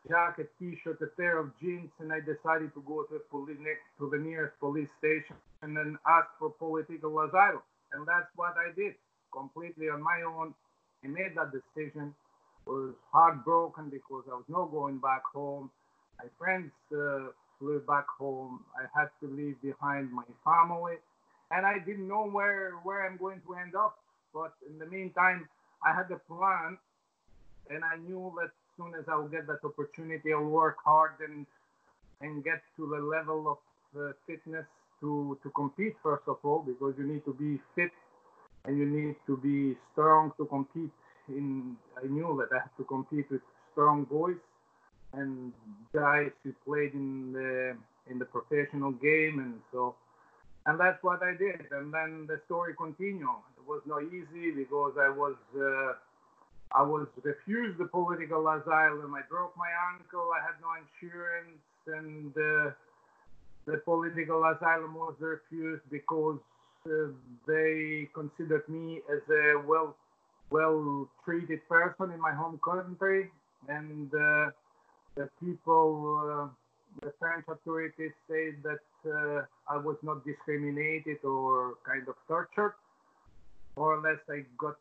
jacket, 0.09 0.51
t-shirt, 0.59 1.01
a 1.03 1.07
pair 1.17 1.39
of 1.39 1.51
jeans, 1.61 1.91
and 2.01 2.13
I 2.13 2.21
decided 2.21 2.75
to 2.75 2.83
go 2.87 3.05
to, 3.05 3.21
to 3.31 4.11
the 4.11 4.19
nearest 4.19 4.59
police 4.61 4.89
station 4.99 5.37
and 5.63 5.77
then 5.77 5.99
ask 6.07 6.29
for 6.39 6.51
political 6.51 7.21
asylum. 7.21 7.63
And 7.93 8.07
that's 8.07 8.29
what 8.37 8.55
I 8.59 8.75
did, 8.75 8.95
completely 9.33 9.89
on 9.89 10.03
my 10.03 10.23
own. 10.27 10.55
I 11.05 11.09
made 11.09 11.37
that 11.37 11.53
decision. 11.53 12.15
I 12.67 12.71
Was 12.71 12.95
heartbroken 13.13 13.91
because 13.91 14.25
I 14.31 14.35
was 14.35 14.49
not 14.49 14.71
going 14.71 14.99
back 14.99 15.23
home. 15.33 15.71
My 16.19 16.29
friends 16.39 16.73
uh, 16.93 17.29
flew 17.59 17.81
back 17.87 18.07
home. 18.19 18.61
I 18.77 18.87
had 18.99 19.09
to 19.21 19.27
leave 19.29 19.61
behind 19.63 20.11
my 20.13 20.25
family 20.45 20.97
and 21.51 21.67
I 21.67 21.79
didn't 21.79 22.09
know 22.09 22.27
where 22.27 22.73
where 22.83 23.07
I'm 23.07 23.17
going 23.17 23.41
to 23.47 23.55
end 23.55 23.75
up. 23.75 23.99
But 24.33 24.53
in 24.69 24.79
the 24.79 24.87
meantime, 24.87 25.49
I 25.85 25.95
had 25.95 26.11
a 26.11 26.19
plan, 26.19 26.79
and 27.71 27.85
I 27.85 27.97
knew 27.97 28.33
that 28.41 28.51
soon 28.77 28.95
as 28.99 29.05
I'll 29.09 29.29
get 29.29 29.47
that 29.47 29.65
opportunity, 29.65 30.33
I'll 30.33 30.45
work 30.45 30.77
hard 30.85 31.13
and 31.27 31.47
and 32.21 32.45
get 32.45 32.63
to 32.77 32.87
the 32.87 33.03
level 33.03 33.41
of 33.49 33.59
uh, 34.01 34.13
fitness 34.27 34.67
to 35.01 35.39
to 35.43 35.51
compete 35.51 35.97
first 36.03 36.25
of 36.27 36.39
all, 36.43 36.63
because 36.63 36.95
you 36.99 37.05
need 37.05 37.25
to 37.25 37.35
be 37.35 37.61
fit 37.75 37.93
and 38.65 38.79
you 38.79 38.87
need 38.87 39.17
to 39.27 39.37
be 39.37 39.77
strong 39.93 40.33
to 40.37 40.47
compete. 40.47 40.91
In 41.29 41.77
I 42.03 42.07
knew 42.07 42.37
that 42.41 42.55
I 42.55 42.61
had 42.61 42.77
to 42.77 42.85
compete 42.85 43.31
with 43.31 43.41
strong 43.73 44.05
boys 44.05 44.37
and 45.13 45.53
guys 45.93 46.31
who 46.43 46.53
played 46.67 46.93
in 46.95 47.33
the 47.33 47.77
in 48.11 48.19
the 48.19 48.25
professional 48.27 48.93
game, 48.93 49.39
and 49.39 49.55
so 49.73 49.95
and 50.67 50.79
that's 50.79 51.03
what 51.03 51.23
I 51.23 51.33
did. 51.33 51.67
And 51.71 51.93
then 51.93 52.27
the 52.27 52.41
story 52.47 52.75
continued. 52.77 53.43
It 53.59 53.67
was 53.67 53.83
not 53.87 54.03
easy 54.05 54.51
because 54.51 54.95
I 54.99 55.09
was 55.09 55.37
uh, 55.57 55.93
I 56.75 56.83
was 56.83 57.07
refused 57.23 57.79
the 57.79 57.87
political 57.87 58.49
asylum. 58.49 59.15
I 59.15 59.23
broke 59.31 59.57
my 59.57 59.71
ankle. 59.95 60.31
I 60.35 60.43
had 60.45 60.59
no 60.61 60.75
insurance, 60.75 61.63
and 61.87 62.33
uh, 62.37 62.71
the 63.65 63.79
political 63.85 64.43
asylum 64.45 64.95
was 64.95 65.15
refused 65.21 65.83
because 65.89 66.41
uh, 66.87 67.15
they 67.47 68.09
considered 68.13 68.69
me 68.69 69.01
as 69.09 69.23
a 69.31 69.63
well 69.65 69.95
well 70.51 71.09
treated 71.25 71.67
person 71.69 72.11
in 72.11 72.21
my 72.21 72.35
home 72.35 72.59
country, 72.65 73.31
and 73.69 74.13
uh, 74.13 74.51
the 75.15 75.29
people. 75.41 76.51
Uh, 76.51 76.55
the 77.03 77.13
French 77.19 77.45
authorities 77.49 78.13
said 78.29 78.55
that 78.63 79.11
uh, 79.11 79.43
I 79.69 79.77
was 79.77 79.97
not 80.05 80.25
discriminated 80.25 81.25
or 81.25 81.75
kind 81.85 82.07
of 82.07 82.15
tortured. 82.29 82.75
More 83.77 83.99
or 83.99 84.01
less, 84.01 84.21
I 84.31 84.45
got 84.57 84.77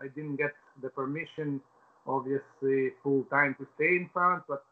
I 0.00 0.08
didn't 0.08 0.36
get 0.36 0.52
the 0.82 0.88
permission, 0.90 1.60
obviously, 2.06 2.90
full 3.02 3.24
time 3.30 3.54
to 3.58 3.66
stay 3.76 3.96
in 3.96 4.10
France. 4.12 4.44
But 4.48 4.64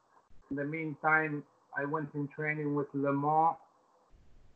in 0.51 0.57
the 0.57 0.65
meantime, 0.65 1.43
I 1.77 1.85
went 1.85 2.11
in 2.15 2.29
training 2.29 2.75
with 2.75 2.87
Le 2.95 3.13
Mans. 3.13 3.57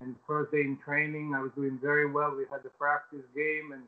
And 0.00 0.16
first 0.26 0.50
day 0.50 0.60
in 0.62 0.78
training, 0.82 1.34
I 1.34 1.42
was 1.42 1.50
doing 1.54 1.78
very 1.82 2.10
well. 2.10 2.34
We 2.34 2.44
had 2.50 2.62
the 2.62 2.70
practice 2.70 3.26
game, 3.34 3.72
and 3.72 3.82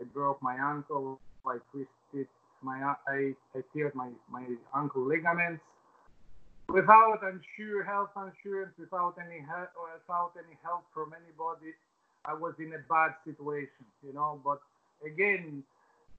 I 0.00 0.04
broke 0.04 0.40
my 0.40 0.54
ankle. 0.54 1.18
I 1.44 1.58
twisted 1.72 2.28
my, 2.62 2.94
I, 3.08 3.32
I 3.54 3.62
teared 3.74 3.94
my, 3.94 4.10
my 4.30 4.44
ankle 4.76 5.02
ligaments 5.02 5.62
without 6.68 7.20
insure 7.24 7.82
health 7.82 8.10
insurance, 8.16 8.72
without 8.78 9.16
any 9.18 9.40
help, 9.40 9.72
without 9.80 10.32
any 10.36 10.56
help 10.62 10.84
from 10.92 11.14
anybody, 11.16 11.72
I 12.24 12.34
was 12.34 12.54
in 12.58 12.72
a 12.74 12.82
bad 12.88 13.16
situation, 13.24 13.88
you 14.04 14.12
know. 14.12 14.40
But 14.44 14.60
again, 15.04 15.64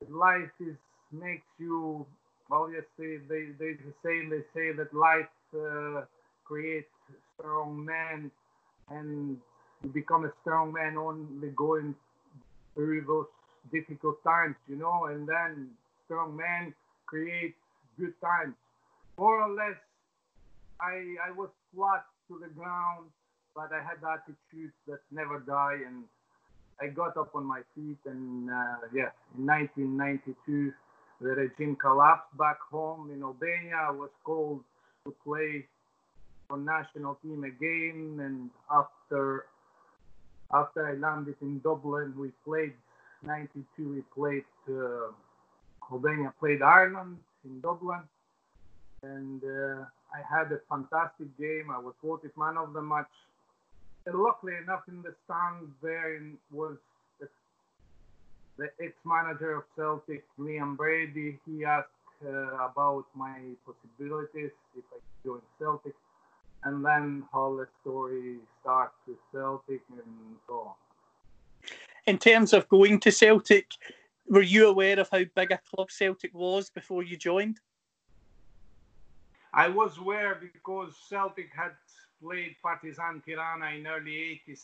life 0.08 0.51
is 0.60 0.75
makes 1.12 1.48
you 1.58 2.06
obviously 2.51 3.18
they 3.27 3.50
they 3.60 3.74
say 4.03 4.27
they 4.29 4.44
say 4.53 4.72
that 4.72 4.94
life 4.94 5.27
uh, 5.53 6.01
creates 6.46 6.89
strong 7.36 7.86
men, 7.86 8.32
and 8.89 9.38
you 9.84 9.89
become 9.89 10.25
a 10.25 10.32
strong 10.41 10.74
man 10.74 10.98
only 10.98 11.50
going 11.50 11.96
through 12.75 13.03
those 13.06 13.27
difficult 13.72 14.24
times, 14.24 14.56
you 14.68 14.75
know. 14.75 15.06
And 15.06 15.27
then 15.27 15.70
strong 16.06 16.36
men 16.36 16.74
create 17.06 17.56
good 17.98 18.13
times. 18.22 18.56
More 19.18 19.41
or 19.41 19.53
less, 19.53 19.77
I, 20.79 21.15
I 21.27 21.32
was 21.36 21.50
flat 21.75 22.06
to 22.29 22.39
the 22.39 22.48
ground, 22.48 23.08
but 23.56 23.70
I 23.74 23.82
had 23.82 23.98
attitudes 24.03 24.74
that 24.88 25.00
never 25.12 25.39
die, 25.39 25.79
and 25.86 26.03
I 26.81 26.88
got 26.88 27.17
up 27.17 27.31
on 27.36 27.45
my 27.45 27.62
feet. 27.75 27.98
And 28.05 28.50
uh, 28.50 28.88
yeah, 28.93 29.12
in 29.38 29.45
1992, 29.45 30.74
the 31.21 31.29
regime 31.29 31.75
collapsed 31.75 32.36
back 32.38 32.59
home 32.71 33.12
in 33.12 33.21
Albania. 33.24 33.88
I 33.89 33.91
was 33.91 34.09
called 34.24 34.63
to 35.05 35.13
play 35.24 35.65
for 36.48 36.57
national 36.57 37.15
team 37.21 37.43
again, 37.43 38.19
and 38.21 38.50
after 38.71 39.45
after 40.51 40.88
I 40.88 40.93
landed 40.93 41.36
in 41.41 41.59
Dublin, 41.59 42.13
we 42.17 42.31
played 42.43 42.74
92. 43.24 43.65
We 43.77 44.01
played 44.15 44.45
uh, 44.67 45.12
Albania 45.91 46.33
played 46.39 46.62
Ireland 46.62 47.17
in 47.45 47.59
Dublin, 47.62 48.01
and. 49.03 49.43
Uh, 49.43 49.86
I 50.13 50.21
had 50.25 50.51
a 50.51 50.59
fantastic 50.69 51.38
game. 51.38 51.69
I 51.71 51.77
was 51.79 51.93
voted 52.03 52.31
man 52.38 52.57
of 52.57 52.74
the 52.74 52.81
match. 52.81 53.09
And 54.06 54.15
luckily 54.15 54.53
enough, 54.62 54.84
in 54.88 55.01
the 55.01 55.13
stand 55.25 55.72
there 55.82 56.20
was 56.51 56.77
the, 57.20 57.27
the 58.58 58.70
ex-manager 58.84 59.56
of 59.56 59.63
Celtic, 59.75 60.24
Liam 60.39 60.75
Brady. 60.75 61.39
He 61.46 61.65
asked 61.65 61.88
uh, 62.25 62.29
about 62.29 63.06
my 63.15 63.39
possibilities 63.65 64.51
if 64.75 64.84
I 64.91 65.00
join 65.24 65.41
Celtic, 65.60 65.94
and 66.63 66.84
then 66.84 67.24
how 67.32 67.56
the 67.56 67.68
story 67.82 68.38
starts 68.62 68.96
with 69.08 69.18
Celtic 69.32 69.82
and 69.91 70.36
so 70.48 70.53
on. 70.53 70.74
In 72.08 72.18
terms 72.18 72.53
of 72.53 72.68
going 72.70 73.00
to 73.01 73.12
Celtic, 73.12 73.68
were 74.27 74.41
you 74.41 74.68
aware 74.68 75.00
of 75.00 75.10
how 75.12 75.24
big 75.36 75.51
a 75.51 75.60
club 75.74 75.91
Celtic 75.91 76.34
was 76.34 76.70
before 76.70 77.03
you 77.03 77.18
joined? 77.18 77.60
I 79.53 79.68
was 79.68 79.98
aware 79.98 80.39
because 80.39 80.94
Celtic 81.08 81.50
had 81.56 81.72
played 82.21 82.55
Partizan 82.61 83.21
Tirana 83.25 83.67
in 83.77 83.88
early 83.88 84.41
80s, 84.47 84.63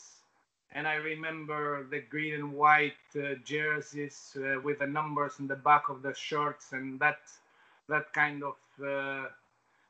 and 0.72 0.88
I 0.88 0.96
remember 0.96 1.86
the 1.90 2.02
green 2.02 2.34
and 2.36 2.54
white 2.54 2.94
uh, 3.16 3.36
jerseys 3.44 4.36
uh, 4.38 4.60
with 4.62 4.80
the 4.80 4.88
numbers 4.88 5.40
in 5.40 5.48
the 5.48 5.56
back 5.56 5.90
of 5.90 6.02
the 6.02 6.14
shirts, 6.14 6.74
and 6.74 7.00
that 7.00 7.20
that 7.88 8.12
kind 8.14 8.44
of 8.44 8.56
uh, 8.84 9.28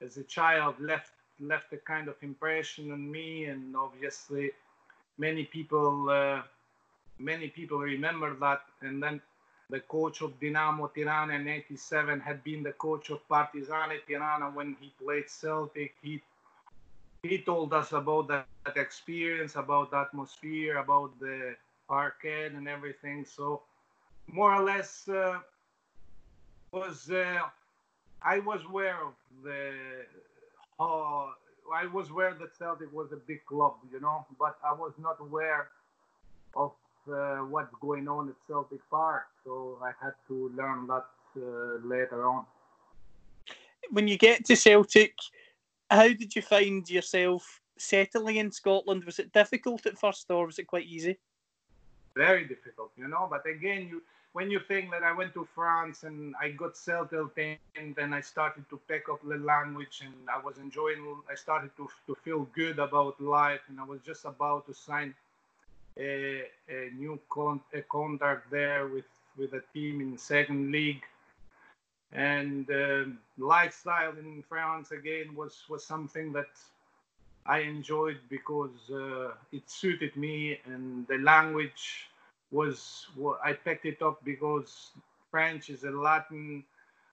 as 0.02 0.18
a 0.18 0.24
child 0.24 0.76
left 0.80 1.12
left 1.40 1.74
a 1.74 1.78
kind 1.78 2.08
of 2.08 2.16
impression 2.22 2.92
on 2.92 3.12
me, 3.12 3.46
and 3.46 3.76
obviously 3.76 4.52
many 5.18 5.46
people 5.46 6.10
uh, 6.10 6.42
many 7.20 7.48
people 7.48 7.80
remember 7.80 8.36
that, 8.36 8.62
and 8.82 9.02
then 9.02 9.22
the 9.70 9.80
coach 9.80 10.22
of 10.22 10.40
Dinamo 10.40 10.94
Tirana 10.94 11.34
in 11.34 11.48
87 11.48 12.20
had 12.20 12.44
been 12.44 12.62
the 12.62 12.74
coach 12.74 13.10
of 13.10 13.28
Partizan 13.28 13.90
Tirana 14.08 14.52
when 14.52 14.76
he 14.80 14.94
played 15.04 15.28
Celtic. 15.28 15.96
He 16.04 16.22
he 17.28 17.38
told 17.40 17.74
us 17.74 17.92
about 17.92 18.28
that, 18.28 18.48
that 18.66 18.78
experience, 18.78 19.56
about 19.56 19.92
the 19.92 19.98
atmosphere, 19.98 20.78
about 20.78 21.20
the 21.20 21.56
arcade 21.90 22.54
and 22.54 22.68
everything. 22.68 23.26
So 23.26 23.62
more 24.28 24.54
or 24.54 24.64
less 24.64 25.08
uh, 25.08 25.40
was 26.72 27.10
uh, 27.10 27.40
I 28.22 28.40
was 28.40 28.62
aware 28.68 28.98
of 29.06 29.14
the 29.44 29.74
how 30.80 31.32
I 31.74 31.86
was 31.88 32.10
aware 32.10 32.34
that 32.34 32.56
Celtic 32.58 32.92
was 32.94 33.12
a 33.12 33.16
big 33.16 33.46
club, 33.46 33.76
you 33.92 34.00
know, 34.00 34.26
but 34.40 34.58
I 34.64 34.74
was 34.74 34.94
not 35.00 35.18
aware 35.20 35.70
of 36.56 36.74
uh, 37.12 37.38
what's 37.38 37.74
going 37.82 38.08
on 38.08 38.30
at 38.30 38.36
Celtic 38.48 38.82
Park. 38.90 39.28
So 39.44 39.78
I 39.82 39.92
had 40.04 40.14
to 40.28 40.52
learn 40.56 40.88
that 40.88 41.06
uh, 41.38 41.88
later 41.88 42.28
on. 42.28 42.46
When 43.92 44.08
you 44.08 44.18
get 44.18 44.46
to 44.46 44.56
Celtic, 44.56 45.14
how 45.90 46.08
did 46.08 46.36
you 46.36 46.42
find 46.42 46.90
yourself 46.90 47.62
settling 47.78 48.38
in 48.38 48.52
Scotland? 48.52 49.04
Was 49.04 49.20
it 49.20 49.32
difficult 49.32 49.86
at 49.86 49.98
first, 49.98 50.30
or 50.30 50.46
was 50.46 50.60
it 50.60 50.68
quite 50.68 50.86
easy? 50.86 51.18
Very 52.16 52.46
difficult, 52.46 52.92
you 52.98 53.08
know. 53.08 53.28
But 53.30 53.46
again, 53.46 53.88
you 53.90 54.02
when 54.34 54.52
you 54.52 54.60
think 54.60 54.92
that 54.92 55.04
I 55.04 55.14
went 55.14 55.34
to 55.36 55.48
France 55.56 56.04
and 56.04 56.36
I 56.42 56.50
got 56.50 56.76
settled 56.76 57.32
in, 57.38 57.58
then 57.96 58.14
I 58.14 58.20
started 58.20 58.70
to 58.70 58.78
pick 58.88 59.08
up 59.08 59.22
the 59.24 59.38
language 59.38 60.02
and 60.04 60.14
I 60.30 60.40
was 60.40 60.58
enjoying. 60.58 61.06
I 61.32 61.36
started 61.36 61.72
to 61.78 61.90
to 62.08 62.16
feel 62.16 62.48
good 62.56 62.80
about 62.80 63.20
life, 63.22 63.62
and 63.70 63.80
I 63.80 63.84
was 63.84 64.02
just 64.06 64.26
about 64.26 64.66
to 64.68 64.74
sign 64.74 65.14
a, 65.98 66.44
a 66.70 66.90
new 66.98 67.20
con- 67.30 67.62
a 67.74 67.82
contract 67.82 68.50
there 68.52 68.88
with 68.88 69.06
with 69.38 69.54
a 69.54 69.64
team 69.74 70.02
in 70.02 70.18
second 70.18 70.72
league 70.72 71.04
and 72.16 72.70
uh, 72.72 73.04
lifestyle 73.38 74.14
in 74.18 74.44
France 74.48 74.92
again 74.92 75.36
was 75.36 75.64
was 75.70 75.86
something 75.86 76.32
that 76.34 76.54
I 77.46 77.60
enjoyed 77.60 78.20
because 78.30 78.90
uh, 78.90 79.34
it 79.52 79.70
suited 79.70 80.16
me 80.16 80.60
and 80.66 81.06
the 81.08 81.18
language 81.18 82.10
was 82.52 83.08
what 83.16 83.40
I 83.44 83.54
picked 83.54 83.86
it 83.86 84.02
up 84.02 84.24
because 84.24 84.92
French 85.30 85.70
is 85.70 85.84
a 85.84 85.92
Latin 85.92 86.64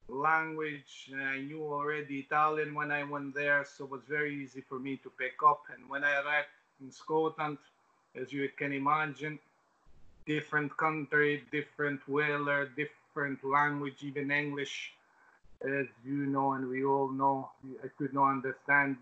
language. 0.08 1.10
I 1.14 1.40
knew 1.40 1.62
already 1.64 2.20
Italian 2.20 2.74
when 2.74 2.90
I 2.92 3.02
went 3.02 3.34
there, 3.34 3.64
so 3.64 3.84
it 3.84 3.90
was 3.90 4.02
very 4.08 4.34
easy 4.42 4.62
for 4.68 4.78
me 4.78 4.96
to 4.98 5.10
pick 5.10 5.34
up. 5.44 5.62
And 5.74 5.88
when 5.90 6.04
I 6.04 6.12
arrived 6.20 6.54
in 6.80 6.90
Scotland, 6.90 7.58
as 8.14 8.32
you 8.32 8.48
can 8.56 8.72
imagine, 8.72 9.38
different 10.26 10.76
country, 10.76 11.42
different 11.50 12.06
weather, 12.08 12.70
different 13.12 13.44
language, 13.44 14.02
even 14.02 14.30
English, 14.30 14.92
as 15.64 15.86
you 16.04 16.26
know 16.26 16.52
and 16.52 16.68
we 16.68 16.84
all 16.84 17.10
know. 17.10 17.50
I 17.84 17.88
could 17.98 18.14
not 18.14 18.30
understand 18.30 18.96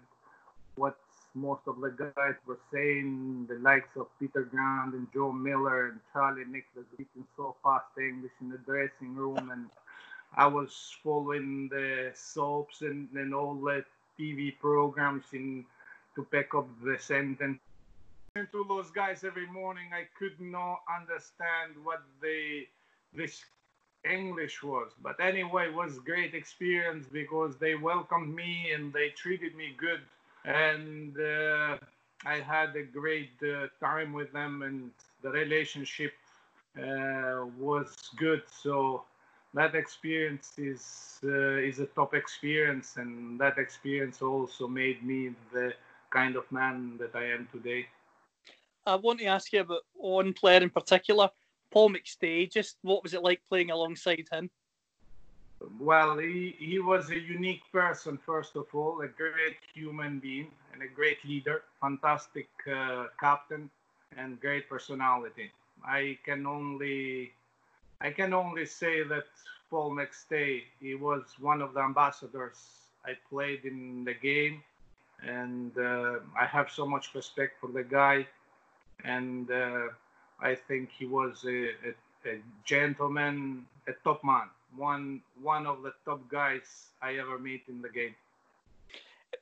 what 0.75 0.97
most 1.35 1.61
of 1.67 1.81
the 1.81 1.91
guys 1.91 2.35
were 2.45 2.59
saying, 2.73 3.47
the 3.49 3.59
likes 3.61 3.97
of 3.97 4.07
Peter 4.19 4.43
Grant 4.43 4.95
and 4.95 5.07
Joe 5.15 5.31
Miller 5.31 5.91
and 5.91 6.01
Charlie 6.13 6.45
Nicholas 6.45 6.87
speaking 6.93 7.25
so 7.37 7.55
fast 7.63 7.87
English 7.99 8.33
in 8.41 8.51
the 8.51 8.59
dressing 8.59 9.15
room. 9.15 9.51
And 9.53 9.67
I 10.35 10.47
was 10.49 10.73
following 11.05 11.69
the 11.69 12.11
soaps 12.15 12.83
and, 12.83 13.09
and 13.15 13.33
all 13.33 13.55
the 13.55 13.85
TV 14.19 14.59
programs 14.61 15.25
in 15.33 15.65
to 16.17 16.25
pick 16.25 16.53
up 16.55 16.67
the 16.83 16.99
sentence 16.99 17.61
to 18.37 18.65
those 18.69 18.91
guys 18.91 19.25
every 19.25 19.47
morning, 19.47 19.91
I 19.93 20.07
could 20.17 20.41
not 20.41 20.83
understand 20.89 21.75
what 21.83 22.01
they 22.23 22.69
this 23.13 23.45
English 24.05 24.63
was. 24.63 24.93
But 25.03 25.21
anyway, 25.21 25.67
it 25.69 25.75
was 25.75 25.99
great 25.99 26.35
experience 26.35 27.07
because 27.11 27.57
they 27.59 27.75
welcomed 27.75 28.35
me 28.35 28.73
and 28.73 28.93
they 28.93 29.11
treated 29.11 29.55
me 29.55 29.75
good, 29.77 30.01
and 30.45 31.19
uh, 31.19 31.77
I 32.25 32.37
had 32.41 32.77
a 32.77 32.83
great 32.83 33.33
uh, 33.43 33.67
time 33.81 34.13
with 34.13 34.33
them, 34.33 34.63
and 34.63 34.91
the 35.23 35.31
relationship 35.31 36.13
uh, 36.77 37.45
was 37.59 38.11
good. 38.17 38.43
So 38.49 39.05
that 39.55 39.75
experience 39.75 40.59
is 40.59 41.19
uh, 41.25 41.69
is 41.69 41.79
a 41.81 41.87
top 41.87 42.15
experience, 42.15 42.97
and 42.97 43.39
that 43.41 43.59
experience 43.59 44.23
also 44.23 44.67
made 44.69 45.03
me 45.03 45.35
the 45.53 45.75
kind 46.11 46.37
of 46.37 46.51
man 46.51 46.97
that 46.99 47.15
I 47.15 47.27
am 47.33 47.49
today. 47.53 47.87
I 48.87 48.97
want 48.97 49.21
to 49.21 49.27
ask 49.27 49.53
you 49.53 49.61
about 49.61 49.83
one 49.95 50.33
player 50.33 50.61
in 50.61 50.71
particular, 50.71 51.31
Paul 51.71 51.91
McStay. 51.91 52.51
Just 52.51 52.79
what 52.83 53.03
was 53.03 53.15
it 53.15 53.23
like 53.23 53.41
playing 53.49 53.71
alongside 53.71 54.27
him? 54.31 54.51
Well, 55.79 56.19
he, 56.19 56.57
he 56.59 56.79
was 56.79 57.11
a 57.11 57.19
unique 57.19 57.63
person, 57.71 58.19
first 58.25 58.57
of 58.57 58.67
all, 58.75 59.03
a 59.03 59.09
great 59.09 59.59
human 59.75 60.19
being 60.19 60.51
and 60.73 60.83
a 60.83 60.89
great 60.89 61.23
leader, 61.25 61.63
fantastic 61.81 62.49
uh, 62.73 63.07
captain, 63.19 63.71
and 64.17 64.41
great 64.41 64.69
personality. 64.69 65.51
I 65.85 66.19
can 66.25 66.47
only 66.47 67.33
I 68.01 68.11
can 68.11 68.33
only 68.33 68.65
say 68.65 69.03
that 69.03 69.27
Paul 69.69 69.93
McStay, 69.93 70.63
he 70.81 70.95
was 70.95 71.23
one 71.39 71.61
of 71.61 71.75
the 71.75 71.81
ambassadors 71.81 72.57
I 73.05 73.13
played 73.29 73.67
in 73.67 74.05
the 74.05 74.15
game, 74.15 74.63
and 75.23 75.77
uh, 75.77 76.21
I 76.39 76.47
have 76.47 76.71
so 76.71 76.87
much 76.87 77.15
respect 77.15 77.61
for 77.61 77.71
the 77.71 77.85
guy 77.85 78.27
and 79.05 79.51
uh, 79.51 79.89
I 80.43 80.55
think 80.55 80.91
he 80.97 81.07
was 81.07 81.45
a, 81.47 81.69
a, 81.69 82.31
a, 82.31 82.41
gentleman, 82.65 83.67
a 83.87 83.93
top 84.05 84.23
man, 84.25 84.49
one 84.77 85.21
one 85.43 85.67
of 85.67 85.83
the 85.83 85.93
top 86.05 86.29
guys 86.29 86.89
I 87.03 87.15
ever 87.17 87.39
met 87.39 87.61
in 87.69 87.83
the 87.83 87.89
game. 87.89 88.15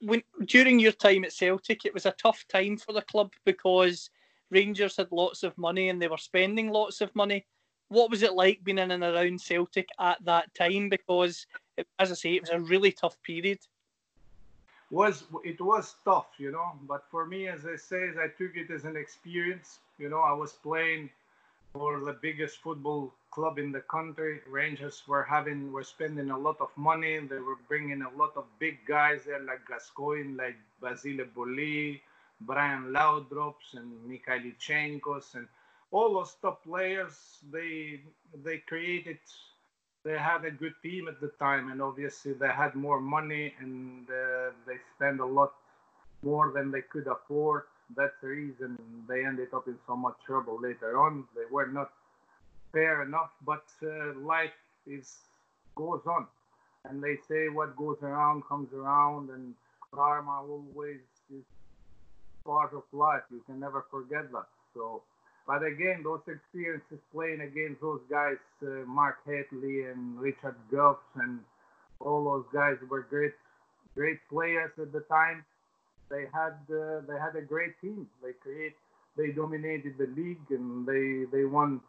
When 0.01 0.23
during 0.45 0.79
your 0.79 0.93
time 0.93 1.25
at 1.25 1.33
Celtic, 1.33 1.85
it 1.85 1.95
was 1.95 2.07
a 2.07 2.13
tough 2.13 2.47
time 2.49 2.77
for 2.77 2.93
the 2.93 3.03
club 3.03 3.33
because 3.45 4.11
Rangers 4.51 4.97
had 4.97 5.13
lots 5.13 5.43
of 5.43 5.57
money 5.57 5.89
and 5.89 6.01
they 6.01 6.09
were 6.09 6.19
spending 6.19 6.71
lots 6.71 7.01
of 7.01 7.15
money. 7.15 7.47
What 7.89 8.11
was 8.11 8.23
it 8.23 8.35
like 8.35 8.63
being 8.65 8.79
in 8.79 8.91
and 8.91 9.03
around 9.03 9.41
Celtic 9.41 9.89
at 9.99 10.23
that 10.25 10.55
time? 10.55 10.89
Because, 10.89 11.47
as 11.99 12.11
I 12.11 12.15
say, 12.15 12.35
it 12.35 12.43
was 12.43 12.51
a 12.51 12.61
really 12.61 12.93
tough 12.93 13.17
period 13.23 13.59
was 14.91 15.25
it 15.45 15.61
was 15.61 15.95
tough, 16.05 16.29
you 16.39 16.51
know. 16.51 16.73
But 16.87 17.05
for 17.11 17.27
me, 17.27 17.49
as 17.49 17.67
I 17.67 17.77
say, 17.77 18.11
I 18.19 18.29
took 18.29 18.57
it 18.57 18.71
as 18.71 18.85
an 18.85 18.97
experience. 18.97 19.79
You 19.99 20.09
know, 20.09 20.21
I 20.21 20.33
was 20.33 20.53
playing 20.53 21.11
for 21.73 22.01
the 22.01 22.13
biggest 22.13 22.59
football 22.59 23.13
club 23.31 23.59
in 23.59 23.73
the 23.73 23.81
country. 23.81 24.41
Rangers 24.49 25.03
were 25.07 25.23
having 25.23 25.73
were 25.73 25.85
spending 25.85 26.31
a 26.31 26.39
lot 26.39 26.57
of 26.61 26.71
money. 26.77 27.19
They 27.19 27.39
were 27.39 27.59
bringing 27.69 28.03
a 28.03 28.11
lot 28.17 28.33
of 28.37 28.45
big 28.59 28.79
guys 28.87 29.25
there, 29.25 29.41
like 29.41 29.67
Gascoigne, 29.69 30.37
like 30.37 30.57
Basile 30.81 31.27
Boli, 31.35 32.03
Brian 32.41 32.93
Laudrups, 32.93 33.75
and 33.75 33.93
Mikhailichenkos, 34.09 35.35
and 35.35 35.47
all 35.91 36.15
those 36.15 36.35
top 36.41 36.65
players. 36.65 37.39
They 37.53 38.01
they 38.43 38.59
created 38.59 39.19
they 40.05 40.17
had 40.19 40.45
a 40.45 40.51
good 40.51 40.75
team 40.83 41.09
at 41.09 41.21
the 41.21 41.29
time, 41.39 41.71
and 41.71 41.83
obviously 41.83 42.33
they 42.33 42.49
had 42.49 42.75
more 42.75 43.01
money 43.01 43.55
and 43.61 44.09
uh, 44.09 44.51
they 44.67 44.77
spent 44.97 45.21
a 45.21 45.25
lot 45.25 45.53
more 46.23 46.53
than 46.55 46.71
they 46.71 46.83
could 46.83 47.07
afford. 47.07 47.65
That's 47.97 48.15
the 48.21 48.29
reason 48.29 48.79
they 49.09 49.25
ended 49.25 49.49
up 49.55 49.67
in 49.67 49.79
so 49.87 49.97
much 49.97 50.17
trouble 50.27 50.61
later 50.61 50.99
on. 50.99 51.25
They 51.35 51.45
were 51.51 51.67
not 51.67 51.91
fair 52.73 53.03
enough, 53.03 53.31
but 53.45 53.65
uh, 53.83 54.19
life 54.19 54.53
is 54.87 55.17
goes 55.75 56.03
on, 56.07 56.27
and 56.85 57.03
they 57.03 57.17
say 57.29 57.49
what 57.49 57.77
goes 57.77 57.99
around 58.03 58.43
comes 58.49 58.73
around, 58.73 59.31
and 59.31 59.55
karma 59.95 60.43
always 60.43 61.01
is 61.33 61.45
part 62.45 62.73
of 62.75 62.83
life. 62.93 63.23
You 63.31 63.43
can 63.47 63.61
never 63.61 63.85
forget 63.91 64.31
that. 64.33 64.49
So 64.75 65.03
but 65.49 65.65
again, 65.65 66.03
those 66.05 66.21
experiences 66.29 66.99
playing 67.11 67.41
against 67.41 67.81
those 67.81 68.03
guys, 68.11 68.37
uh, 68.63 68.85
Mark 68.87 69.17
Hateley 69.25 69.85
and 69.85 70.21
Richard 70.21 70.57
Gough 70.71 71.01
and 71.17 71.41
all 72.01 72.23
those 72.23 72.45
guys 72.53 72.77
were 72.91 73.01
great, 73.01 73.33
great 73.95 74.19
players 74.29 74.71
at 74.79 74.93
the 74.93 75.01
time. 75.09 75.43
They 76.11 76.27
had 76.35 76.57
uh, 76.71 77.01
they 77.09 77.19
had 77.19 77.35
a 77.35 77.41
great 77.41 77.81
team. 77.81 78.07
They 78.23 78.33
create, 78.43 78.75
they 79.17 79.33
dominated 79.33 79.95
the 79.97 80.09
league 80.15 80.49
and 80.51 80.87
they 80.87 81.25
they 81.33 81.47
won 81.47 81.81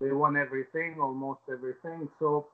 they 0.00 0.10
won 0.10 0.36
everything, 0.36 0.96
almost 1.00 1.40
everything. 1.48 2.08
So 2.18 2.48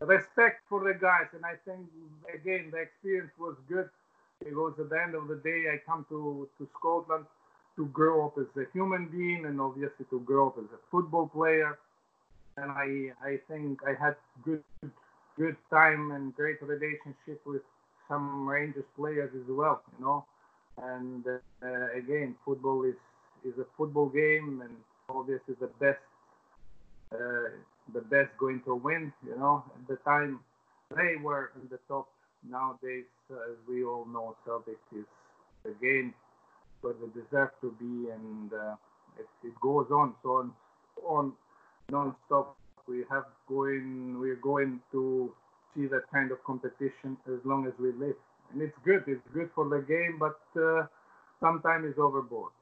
respect 0.00 0.62
for 0.68 0.84
the 0.84 0.94
guys, 0.94 1.26
and 1.34 1.44
I 1.44 1.56
think 1.64 1.88
again 2.32 2.70
the 2.70 2.78
experience 2.78 3.32
was 3.36 3.56
good 3.68 3.90
because 4.38 4.74
at 4.78 4.90
the 4.90 5.00
end 5.02 5.16
of 5.16 5.26
the 5.26 5.40
day, 5.42 5.64
I 5.72 5.78
come 5.84 6.06
to 6.08 6.48
to 6.58 6.68
Scotland 6.78 7.26
to 7.76 7.86
grow 7.86 8.26
up 8.26 8.38
as 8.38 8.46
a 8.56 8.66
human 8.72 9.08
being 9.08 9.44
and 9.46 9.60
obviously 9.60 10.06
to 10.10 10.20
grow 10.20 10.48
up 10.48 10.58
as 10.58 10.64
a 10.72 10.80
football 10.90 11.28
player. 11.28 11.78
And 12.56 12.70
I 12.70 13.10
I 13.22 13.40
think 13.48 13.80
I 13.86 13.94
had 14.00 14.16
good 14.44 14.62
good 15.36 15.56
time 15.70 16.12
and 16.12 16.34
great 16.36 16.62
relationship 16.62 17.40
with 17.44 17.62
some 18.08 18.48
Rangers 18.48 18.84
players 18.96 19.30
as 19.34 19.48
well, 19.48 19.82
you 19.98 20.04
know. 20.04 20.24
And 20.82 21.26
uh, 21.26 21.92
again, 21.96 22.36
football 22.44 22.84
is 22.84 22.94
is 23.44 23.58
a 23.58 23.66
football 23.76 24.08
game, 24.08 24.62
and 24.64 24.76
obviously 25.08 25.54
the 25.60 25.70
best 25.80 25.98
uh, 27.12 27.50
the 27.92 28.00
best 28.00 28.30
going 28.38 28.60
to 28.66 28.74
win. 28.76 29.12
You 29.26 29.36
know, 29.36 29.64
at 29.74 29.88
the 29.88 29.96
time 30.04 30.40
they 30.94 31.16
were 31.22 31.50
in 31.56 31.68
the 31.70 31.78
top. 31.88 32.08
Nowadays, 32.46 33.06
as 33.30 33.56
we 33.66 33.84
all 33.84 34.04
know, 34.04 34.36
Celtic 34.44 34.76
is 34.94 35.06
game 35.80 36.12
where 36.84 36.94
they 37.00 37.20
deserve 37.20 37.50
to 37.62 37.74
be, 37.80 38.10
and 38.10 38.52
uh, 38.52 38.74
it, 39.18 39.26
it, 39.42 39.54
goes 39.60 39.86
on 39.90 40.14
so 40.22 40.28
on, 40.36 40.52
on 41.06 41.32
non-stop. 41.90 42.56
We 42.86 43.04
have 43.10 43.24
going, 43.48 44.20
we're 44.20 44.36
going 44.36 44.80
to 44.92 45.32
see 45.74 45.86
that 45.86 46.02
kind 46.12 46.30
of 46.30 46.44
competition 46.44 47.16
as 47.26 47.40
long 47.44 47.66
as 47.66 47.72
we 47.78 47.92
live. 47.92 48.16
and 48.52 48.60
it's 48.60 48.76
good. 48.84 49.04
It's 49.06 49.26
good 49.32 49.50
for 49.54 49.68
the 49.68 49.78
game, 49.78 50.18
but 50.18 50.38
uh, 50.60 50.86
sometimes 51.40 51.86
it's 51.88 51.98
overboard. 51.98 52.52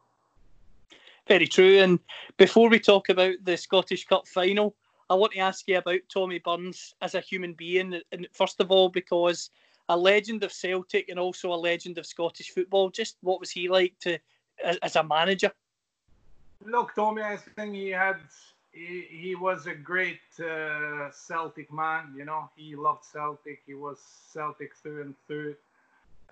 Very 1.27 1.47
true. 1.47 1.79
And 1.81 1.99
before 2.37 2.69
we 2.69 2.79
talk 2.79 3.09
about 3.09 3.35
the 3.45 3.57
Scottish 3.57 4.07
Cup 4.07 4.27
final, 4.27 4.75
I 5.11 5.15
want 5.15 5.33
to 5.33 5.41
ask 5.41 5.69
you 5.69 5.79
about 5.79 6.01
Tommy 6.09 6.39
Burns 6.39 6.95
as 7.03 7.15
a 7.15 7.21
human 7.21 7.53
being. 7.53 8.01
And 8.13 8.27
first 8.33 8.61
of 8.61 8.71
all, 8.71 8.89
because 8.89 9.51
a 9.89 9.97
legend 9.97 10.43
of 10.45 10.53
Celtic 10.53 11.09
and 11.09 11.19
also 11.19 11.53
a 11.53 11.57
legend 11.57 11.99
of 11.99 12.07
Scottish 12.07 12.51
football. 12.51 12.91
Just 12.91 13.17
what 13.21 13.41
was 13.41 13.51
he 13.51 13.69
like 13.69 13.95
to 14.01 14.19
as, 14.65 14.77
as 14.79 14.97
a 14.97 15.03
manager? 15.03 15.53
Look, 16.65 16.95
Tommy, 16.95 17.23
I 17.23 17.37
think 17.37 17.75
he 17.75 17.89
had 17.91 18.19
he, 18.73 19.07
he 19.11 19.35
was 19.35 19.67
a 19.67 19.75
great 19.75 20.21
uh, 20.41 21.11
Celtic 21.11 21.73
man. 21.73 22.15
You 22.17 22.25
know, 22.25 22.49
he 22.57 22.75
loved 22.75 23.05
Celtic. 23.05 23.61
He 23.67 23.75
was 23.75 23.99
Celtic 24.33 24.75
through 24.77 25.03
and 25.03 25.15
through, 25.27 25.57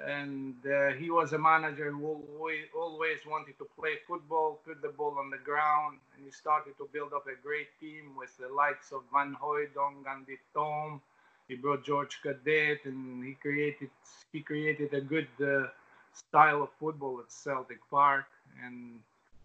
and 0.05 0.55
uh, 0.65 0.91
he 0.93 1.11
was 1.11 1.33
a 1.33 1.39
manager 1.39 1.91
who 1.91 2.07
always, 2.07 2.65
always 2.75 3.19
wanted 3.27 3.59
to 3.59 3.67
play 3.79 3.97
football, 4.07 4.61
put 4.65 4.81
the 4.81 4.89
ball 4.89 5.17
on 5.19 5.31
the 5.31 5.39
ground, 5.39 5.99
and 6.17 6.25
he 6.25 6.31
started 6.31 6.77
to 6.79 6.89
build 6.93 7.13
up 7.13 7.27
a 7.27 7.43
great 7.43 7.69
team 7.79 8.17
with 8.17 8.37
the 8.39 8.49
likes 8.49 8.93
of 8.93 9.03
Van 9.13 9.37
Hooijdonk 9.43 10.07
and 10.09 10.27
Thom. 10.55 11.03
He 11.51 11.57
brought 11.57 11.85
Jorge 11.85 12.17
Cadete, 12.25 12.87
and 12.87 13.25
he 13.25 13.35
created 13.35 13.91
he 14.33 14.41
created 14.41 14.95
a 14.95 15.01
good 15.01 15.29
uh, 15.43 15.67
style 16.15 16.63
of 16.63 16.71
football 16.79 17.19
at 17.19 17.33
Celtic 17.33 17.81
Park, 17.91 18.27
and 18.65 19.01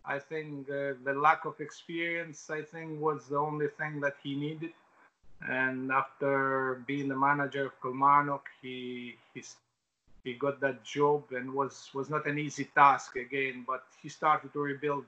I 0.06 0.20
think 0.20 0.70
uh, 0.70 0.94
the 1.04 1.16
lack 1.16 1.46
of 1.46 1.60
experience, 1.60 2.52
I 2.52 2.62
think, 2.62 3.02
was 3.02 3.28
the 3.28 3.38
only 3.38 3.70
thing 3.80 4.00
that 4.02 4.18
he 4.22 4.36
needed. 4.36 4.74
And 5.50 5.92
after 5.92 6.84
being 6.86 7.08
the 7.10 7.18
manager 7.18 7.66
of 7.66 7.82
Kilmarnock, 7.82 8.46
he 8.62 9.18
he 9.34 9.44
he 10.24 10.34
got 10.36 10.60
that 10.62 10.84
job 10.84 11.24
and 11.32 11.52
was 11.54 11.90
was 11.96 12.10
not 12.12 12.28
an 12.28 12.38
easy 12.38 12.66
task 12.76 13.16
again. 13.16 13.64
But 13.66 13.84
he 14.02 14.10
started 14.10 14.54
to 14.54 14.60
rebuild 14.60 15.06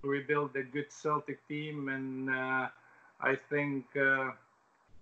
to 0.00 0.08
rebuild 0.08 0.56
a 0.56 0.62
good 0.62 0.90
Celtic 0.90 1.46
team, 1.48 1.88
and 1.90 2.30
uh, 2.30 2.68
I 3.20 3.36
think, 3.50 3.84
uh, 3.96 4.32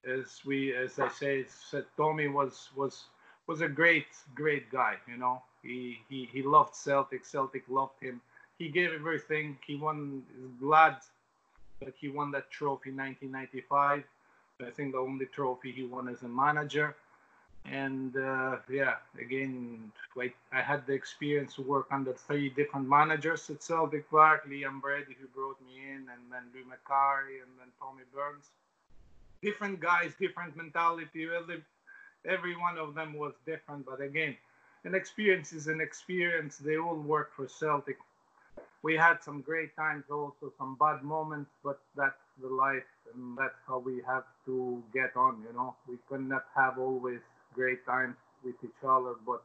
as 0.06 0.40
we 0.44 0.74
as 0.74 0.98
I 0.98 1.08
say, 1.08 1.44
said 1.48 1.84
Tommy 1.96 2.28
was 2.28 2.68
was 2.76 3.04
was 3.46 3.60
a 3.60 3.68
great 3.68 4.06
great 4.34 4.70
guy. 4.70 4.96
You 5.06 5.16
know, 5.16 5.42
he 5.62 5.98
he 6.08 6.28
he 6.32 6.42
loved 6.42 6.74
Celtic. 6.74 7.24
Celtic 7.24 7.64
loved 7.68 8.00
him 8.00 8.20
he 8.62 8.68
gave 8.68 8.92
everything. 8.92 9.58
He 9.66 9.74
won. 9.76 10.22
Glad 10.60 10.96
that 11.80 11.94
he 12.00 12.08
won 12.08 12.30
that 12.32 12.50
trophy 12.50 12.90
in 12.90 12.96
1995. 12.96 14.04
I 14.64 14.70
think 14.70 14.92
the 14.92 14.98
only 14.98 15.26
trophy 15.26 15.72
he 15.72 15.84
won 15.84 16.08
as 16.08 16.22
a 16.22 16.28
manager. 16.28 16.94
And 17.64 18.16
uh, 18.16 18.56
yeah, 18.70 18.96
again, 19.20 19.90
like 20.14 20.36
I 20.52 20.60
had 20.60 20.86
the 20.86 20.92
experience 20.92 21.54
to 21.56 21.62
work 21.62 21.86
under 21.90 22.12
three 22.12 22.50
different 22.50 22.88
managers 22.88 23.50
at 23.50 23.62
Celtic 23.62 24.08
Park: 24.10 24.48
Liam 24.48 24.80
Brady, 24.80 25.16
who 25.20 25.26
brought 25.28 25.58
me 25.66 25.74
in, 25.90 26.02
and 26.12 26.22
then 26.30 26.44
Lou 26.54 26.62
Macari, 26.62 27.42
and 27.42 27.52
then 27.58 27.70
Tommy 27.80 28.04
Burns. 28.14 28.50
Different 29.42 29.80
guys, 29.80 30.12
different 30.20 30.56
mentality. 30.56 31.26
Every, 31.36 31.62
every 32.26 32.56
one 32.56 32.78
of 32.78 32.94
them 32.94 33.14
was 33.14 33.32
different, 33.44 33.86
but 33.86 34.00
again, 34.00 34.36
an 34.84 34.94
experience 34.94 35.52
is 35.52 35.66
an 35.66 35.80
experience. 35.80 36.56
They 36.58 36.76
all 36.76 36.96
work 36.96 37.32
for 37.34 37.48
Celtic 37.48 37.96
we 38.82 38.96
had 38.96 39.22
some 39.22 39.40
great 39.40 39.74
times, 39.76 40.04
also 40.10 40.52
some 40.58 40.76
bad 40.78 41.02
moments, 41.02 41.50
but 41.64 41.80
that's 41.96 42.20
the 42.40 42.48
life, 42.48 42.82
and 43.14 43.38
that's 43.38 43.54
how 43.66 43.78
we 43.78 44.02
have 44.06 44.24
to 44.46 44.82
get 44.92 45.16
on. 45.16 45.42
You 45.46 45.54
know, 45.54 45.76
we 45.88 45.96
cannot 46.08 46.44
have 46.54 46.78
always 46.78 47.20
great 47.54 47.86
times 47.86 48.16
with 48.44 48.56
each 48.64 48.82
other, 48.82 49.14
but 49.24 49.42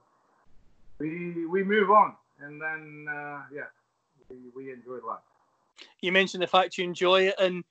we 0.99 1.45
we 1.45 1.63
move 1.63 1.91
on, 1.91 2.15
and 2.41 2.59
then 2.59 3.05
uh, 3.09 3.41
yeah, 3.53 3.69
we, 4.29 4.37
we 4.55 4.71
enjoy 4.73 5.05
life. 5.07 5.19
You 6.01 6.11
mentioned 6.11 6.41
the 6.41 6.47
fact 6.47 6.77
you 6.79 6.83
enjoy 6.83 7.27
it, 7.27 7.35
and 7.39 7.63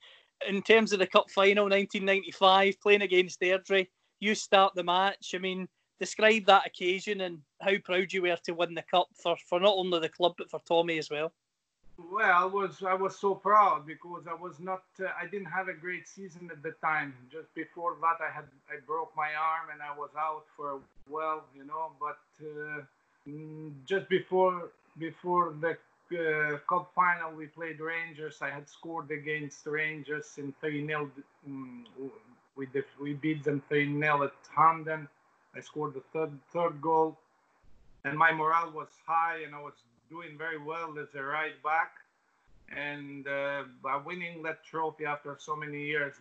in 0.47 0.61
terms 0.61 0.93
of 0.93 0.99
the 0.99 1.07
cup 1.07 1.29
final, 1.29 1.65
1995, 1.65 2.81
playing 2.81 3.01
against 3.01 3.41
Airdrie, 3.41 3.87
you 4.19 4.35
start 4.35 4.75
the 4.75 4.83
match. 4.83 5.33
I 5.35 5.37
mean, 5.37 5.67
describe 5.99 6.45
that 6.45 6.67
occasion 6.67 7.21
and 7.21 7.39
how 7.61 7.77
proud 7.83 8.13
you 8.13 8.21
were 8.21 8.37
to 8.45 8.51
win 8.53 8.73
the 8.73 8.83
cup 8.83 9.07
for, 9.13 9.35
for 9.49 9.59
not 9.59 9.75
only 9.75 9.99
the 9.99 10.09
club 10.09 10.33
but 10.37 10.49
for 10.49 10.61
Tommy 10.67 10.97
as 10.97 11.09
well. 11.09 11.31
Well, 12.11 12.31
I 12.31 12.45
was 12.45 12.83
I 12.83 12.93
was 12.93 13.17
so 13.17 13.33
proud 13.33 13.87
because 13.87 14.27
I 14.29 14.33
was 14.35 14.59
not 14.59 14.83
uh, 14.99 15.07
I 15.19 15.25
didn't 15.25 15.47
have 15.47 15.67
a 15.67 15.73
great 15.73 16.07
season 16.07 16.47
at 16.51 16.61
the 16.61 16.73
time. 16.73 17.15
Just 17.31 17.51
before 17.55 17.95
that, 18.01 18.23
I 18.23 18.31
had 18.31 18.45
I 18.69 18.79
broke 18.85 19.11
my 19.17 19.33
arm 19.33 19.69
and 19.73 19.81
I 19.81 19.97
was 19.97 20.11
out 20.15 20.43
for 20.55 20.73
a 20.73 20.79
while, 21.09 21.45
you 21.55 21.65
know. 21.65 21.93
But 21.99 22.19
uh, 22.39 22.81
mm, 23.27 23.71
just 23.87 24.07
before 24.09 24.69
before 24.99 25.55
the 25.59 25.75
uh, 26.11 26.57
cup 26.69 26.91
final, 26.95 27.31
we 27.35 27.47
played 27.47 27.79
Rangers. 27.79 28.39
I 28.41 28.49
had 28.49 28.67
scored 28.67 29.11
against 29.11 29.65
Rangers 29.65 30.35
in 30.37 30.53
3 30.59 30.85
0. 30.85 31.11
Um, 31.45 31.85
we, 32.55 32.65
def- 32.67 32.99
we 32.99 33.13
beat 33.13 33.43
them 33.43 33.61
3 33.69 33.99
0 33.99 34.23
at 34.23 34.33
Hampden. 34.55 35.07
I 35.55 35.61
scored 35.61 35.93
the 35.93 36.03
third 36.13 36.31
third 36.53 36.81
goal, 36.81 37.17
and 38.03 38.17
my 38.17 38.31
morale 38.31 38.71
was 38.71 38.89
high, 39.05 39.39
and 39.45 39.55
I 39.55 39.61
was 39.61 39.73
doing 40.09 40.37
very 40.37 40.57
well 40.57 40.95
as 40.99 41.07
a 41.15 41.23
right 41.23 41.61
back. 41.63 41.91
And 42.75 43.27
uh, 43.27 43.63
by 43.81 43.97
winning 43.97 44.43
that 44.43 44.63
trophy 44.63 45.05
after 45.05 45.35
so 45.39 45.55
many 45.55 45.85
years, 45.85 46.15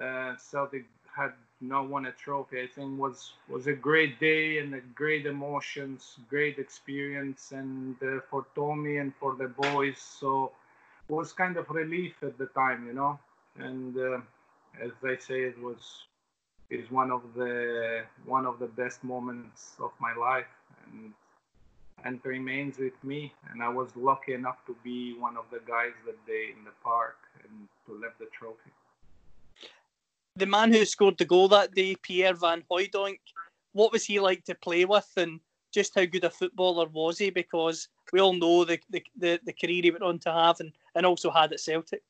uh, 0.00 0.36
Celtic 0.36 0.84
had 1.14 1.32
not 1.60 1.88
won 1.88 2.06
a 2.06 2.12
trophy. 2.12 2.62
I 2.62 2.66
think 2.66 2.98
was 2.98 3.32
was 3.48 3.66
a 3.66 3.72
great 3.72 4.18
day 4.20 4.58
and 4.58 4.74
a 4.74 4.80
great 4.80 5.26
emotions, 5.26 6.16
great 6.28 6.58
experience, 6.58 7.52
and 7.52 7.96
uh, 8.02 8.20
for 8.30 8.46
Tommy 8.54 8.98
and 8.98 9.14
for 9.16 9.34
the 9.36 9.48
boys. 9.48 9.98
So 9.98 10.52
it 11.08 11.12
was 11.12 11.32
kind 11.32 11.56
of 11.56 11.68
relief 11.70 12.22
at 12.22 12.38
the 12.38 12.46
time, 12.46 12.86
you 12.86 12.92
know. 12.94 13.18
And 13.58 13.96
uh, 13.98 14.20
as 14.80 14.92
I 15.04 15.16
say, 15.16 15.42
it 15.42 15.60
was 15.62 16.04
is 16.70 16.90
one 16.90 17.10
of 17.10 17.22
the 17.34 18.04
one 18.24 18.46
of 18.46 18.58
the 18.58 18.66
best 18.66 19.02
moments 19.04 19.76
of 19.80 19.92
my 20.00 20.14
life, 20.14 20.52
and 20.86 21.12
and 22.04 22.20
remains 22.24 22.78
with 22.78 23.02
me. 23.02 23.32
And 23.50 23.62
I 23.62 23.68
was 23.68 23.96
lucky 23.96 24.34
enough 24.34 24.64
to 24.66 24.76
be 24.84 25.14
one 25.18 25.36
of 25.36 25.44
the 25.50 25.60
guys 25.66 25.94
that 26.06 26.26
day 26.26 26.50
in 26.56 26.64
the 26.64 26.74
park 26.82 27.16
and 27.42 27.68
to 27.86 27.92
lift 27.94 28.18
the 28.18 28.26
trophy. 28.26 28.72
The 30.38 30.46
man 30.46 30.72
who 30.72 30.84
scored 30.84 31.18
the 31.18 31.24
goal 31.24 31.48
that 31.48 31.74
day, 31.74 31.96
Pierre 31.96 32.34
Van 32.34 32.62
Hooijdonk, 32.70 33.18
what 33.72 33.92
was 33.92 34.04
he 34.04 34.20
like 34.20 34.44
to 34.44 34.54
play 34.54 34.84
with 34.84 35.10
and 35.16 35.40
just 35.72 35.94
how 35.94 36.04
good 36.04 36.24
a 36.24 36.30
footballer 36.30 36.86
was 36.86 37.18
he? 37.18 37.30
Because 37.30 37.88
we 38.12 38.20
all 38.20 38.32
know 38.32 38.64
the, 38.64 38.78
the, 38.90 39.02
the, 39.16 39.40
the 39.44 39.52
career 39.52 39.82
he 39.82 39.90
went 39.90 40.02
on 40.02 40.18
to 40.20 40.32
have 40.32 40.60
and, 40.60 40.72
and 40.94 41.04
also 41.04 41.30
had 41.30 41.52
at 41.52 41.60
Celtic. 41.60 42.02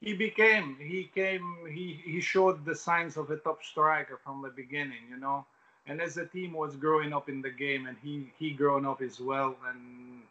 He 0.00 0.14
became, 0.14 0.76
he 0.80 1.10
came, 1.14 1.56
he, 1.72 2.00
he 2.04 2.20
showed 2.20 2.64
the 2.64 2.74
signs 2.74 3.16
of 3.16 3.30
a 3.30 3.36
top 3.36 3.64
striker 3.64 4.18
from 4.22 4.42
the 4.42 4.50
beginning, 4.50 5.02
you 5.10 5.18
know 5.18 5.46
and 5.88 6.00
as 6.02 6.14
the 6.14 6.26
team 6.26 6.52
was 6.52 6.76
growing 6.76 7.12
up 7.12 7.28
in 7.28 7.40
the 7.42 7.50
game 7.50 7.86
and 7.86 7.96
he 8.02 8.30
he 8.38 8.50
grown 8.50 8.84
up 8.84 9.00
as 9.02 9.18
well 9.20 9.56
and 9.70 10.22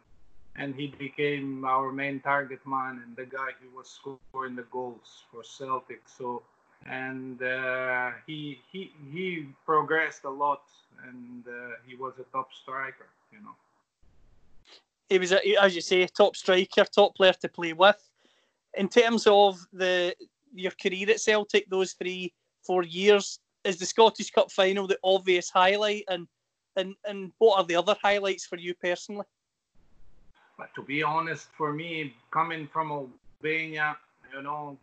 and 0.56 0.74
he 0.74 0.88
became 0.98 1.64
our 1.64 1.92
main 1.92 2.20
target 2.20 2.60
man 2.66 3.02
and 3.04 3.16
the 3.16 3.26
guy 3.26 3.50
who 3.60 3.76
was 3.76 3.88
scoring 3.88 4.56
the 4.56 4.66
goals 4.70 5.24
for 5.30 5.42
Celtic 5.42 6.02
so 6.06 6.42
and 6.86 7.42
uh, 7.42 8.10
he 8.26 8.60
he 8.70 8.92
he 9.12 9.46
progressed 9.64 10.24
a 10.24 10.30
lot 10.30 10.62
and 11.06 11.44
uh, 11.46 11.76
he 11.86 11.94
was 11.96 12.14
a 12.18 12.24
top 12.32 12.48
striker 12.52 13.06
you 13.32 13.40
know. 13.40 13.54
He 15.08 15.18
was 15.18 15.32
a, 15.32 15.40
as 15.62 15.74
you 15.74 15.80
say 15.80 16.06
top 16.06 16.36
striker 16.36 16.84
top 16.84 17.14
player 17.14 17.32
to 17.40 17.48
play 17.48 17.72
with. 17.72 18.02
In 18.74 18.88
terms 18.88 19.26
of 19.26 19.58
the 19.72 20.14
your 20.54 20.72
career 20.82 21.10
at 21.10 21.20
Celtic 21.20 21.68
those 21.68 21.92
three 21.92 22.32
four 22.62 22.82
years 22.82 23.40
is 23.64 23.78
the 23.78 23.86
Scottish 23.86 24.30
Cup 24.30 24.50
final 24.50 24.86
the 24.86 24.98
obvious 25.02 25.50
highlight, 25.50 26.04
and 26.08 26.26
and 26.76 26.94
and 27.04 27.32
what 27.38 27.58
are 27.58 27.64
the 27.64 27.76
other 27.76 27.96
highlights 28.02 28.46
for 28.46 28.56
you 28.56 28.74
personally? 28.74 29.26
But 30.56 30.74
to 30.74 30.82
be 30.82 31.02
honest, 31.02 31.48
for 31.56 31.72
me, 31.72 32.14
coming 32.30 32.66
from 32.66 33.12
Albania, 33.40 33.96
you 34.34 34.42
know, 34.42 34.76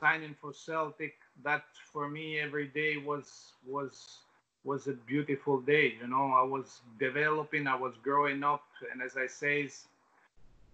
signing 0.00 0.34
for 0.40 0.52
Celtic, 0.52 1.14
that 1.44 1.64
for 1.92 2.08
me 2.08 2.40
every 2.40 2.68
day 2.68 2.96
was 2.98 3.54
was 3.66 4.20
was 4.64 4.88
a 4.88 4.92
beautiful 4.92 5.60
day. 5.60 5.94
You 6.00 6.08
know, 6.08 6.32
I 6.32 6.42
was 6.42 6.80
developing, 6.98 7.66
I 7.66 7.76
was 7.76 7.94
growing 8.02 8.42
up, 8.44 8.64
and 8.92 9.02
as 9.02 9.16
I 9.16 9.26
say, 9.26 9.68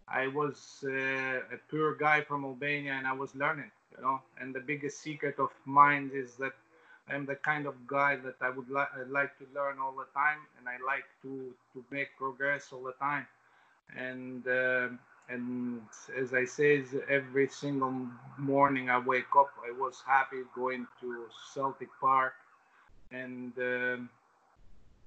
I 0.08 0.28
was 0.28 0.84
uh, 0.84 1.54
a 1.54 1.58
poor 1.70 1.94
guy 1.94 2.22
from 2.22 2.44
Albania, 2.44 2.92
and 2.94 3.06
I 3.06 3.12
was 3.12 3.34
learning. 3.34 3.70
You 3.96 4.02
know, 4.02 4.20
and 4.40 4.54
the 4.54 4.60
biggest 4.60 5.00
secret 5.00 5.38
of 5.38 5.50
mine 5.64 6.10
is 6.14 6.36
that 6.36 6.52
I'm 7.08 7.26
the 7.26 7.36
kind 7.36 7.66
of 7.66 7.86
guy 7.86 8.16
that 8.16 8.36
I 8.40 8.50
would 8.50 8.68
li- 8.70 9.04
like 9.08 9.38
to 9.38 9.46
learn 9.54 9.78
all 9.78 9.92
the 9.92 10.06
time, 10.14 10.40
and 10.58 10.68
I 10.68 10.76
like 10.86 11.04
to 11.22 11.52
to 11.72 11.84
make 11.90 12.16
progress 12.16 12.72
all 12.72 12.82
the 12.84 12.92
time. 12.94 13.26
And 13.96 14.46
uh, 14.46 14.88
and 15.28 15.80
as 16.16 16.34
I 16.34 16.44
say, 16.44 16.84
every 17.08 17.48
single 17.48 17.94
morning 18.38 18.90
I 18.90 18.98
wake 18.98 19.34
up, 19.36 19.50
I 19.66 19.72
was 19.72 20.02
happy 20.06 20.42
going 20.54 20.86
to 21.00 21.26
Celtic 21.52 21.88
Park, 22.00 22.34
and 23.10 23.52
uh, 23.58 23.96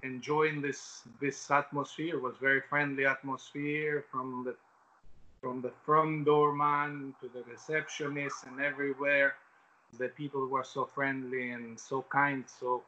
enjoying 0.02 0.60
this 0.60 1.02
this 1.20 1.50
atmosphere. 1.50 2.16
It 2.16 2.22
was 2.22 2.36
very 2.40 2.60
friendly 2.60 3.06
atmosphere 3.06 4.04
from 4.10 4.44
the 4.44 4.54
from 5.40 5.62
the 5.62 5.72
front 5.84 6.26
doorman 6.26 7.14
to 7.20 7.28
the 7.28 7.42
receptionist 7.50 8.44
and 8.46 8.60
everywhere. 8.60 9.36
The 9.98 10.08
people 10.08 10.46
were 10.46 10.64
so 10.64 10.84
friendly 10.84 11.50
and 11.50 11.78
so 11.80 12.04
kind. 12.10 12.44
So 12.46 12.82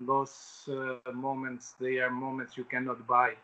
those 0.00 0.68
uh, 0.68 1.12
moments, 1.12 1.74
they 1.80 1.98
are 1.98 2.10
moments 2.10 2.56
you 2.56 2.64
cannot 2.64 3.06
buy, 3.06 3.34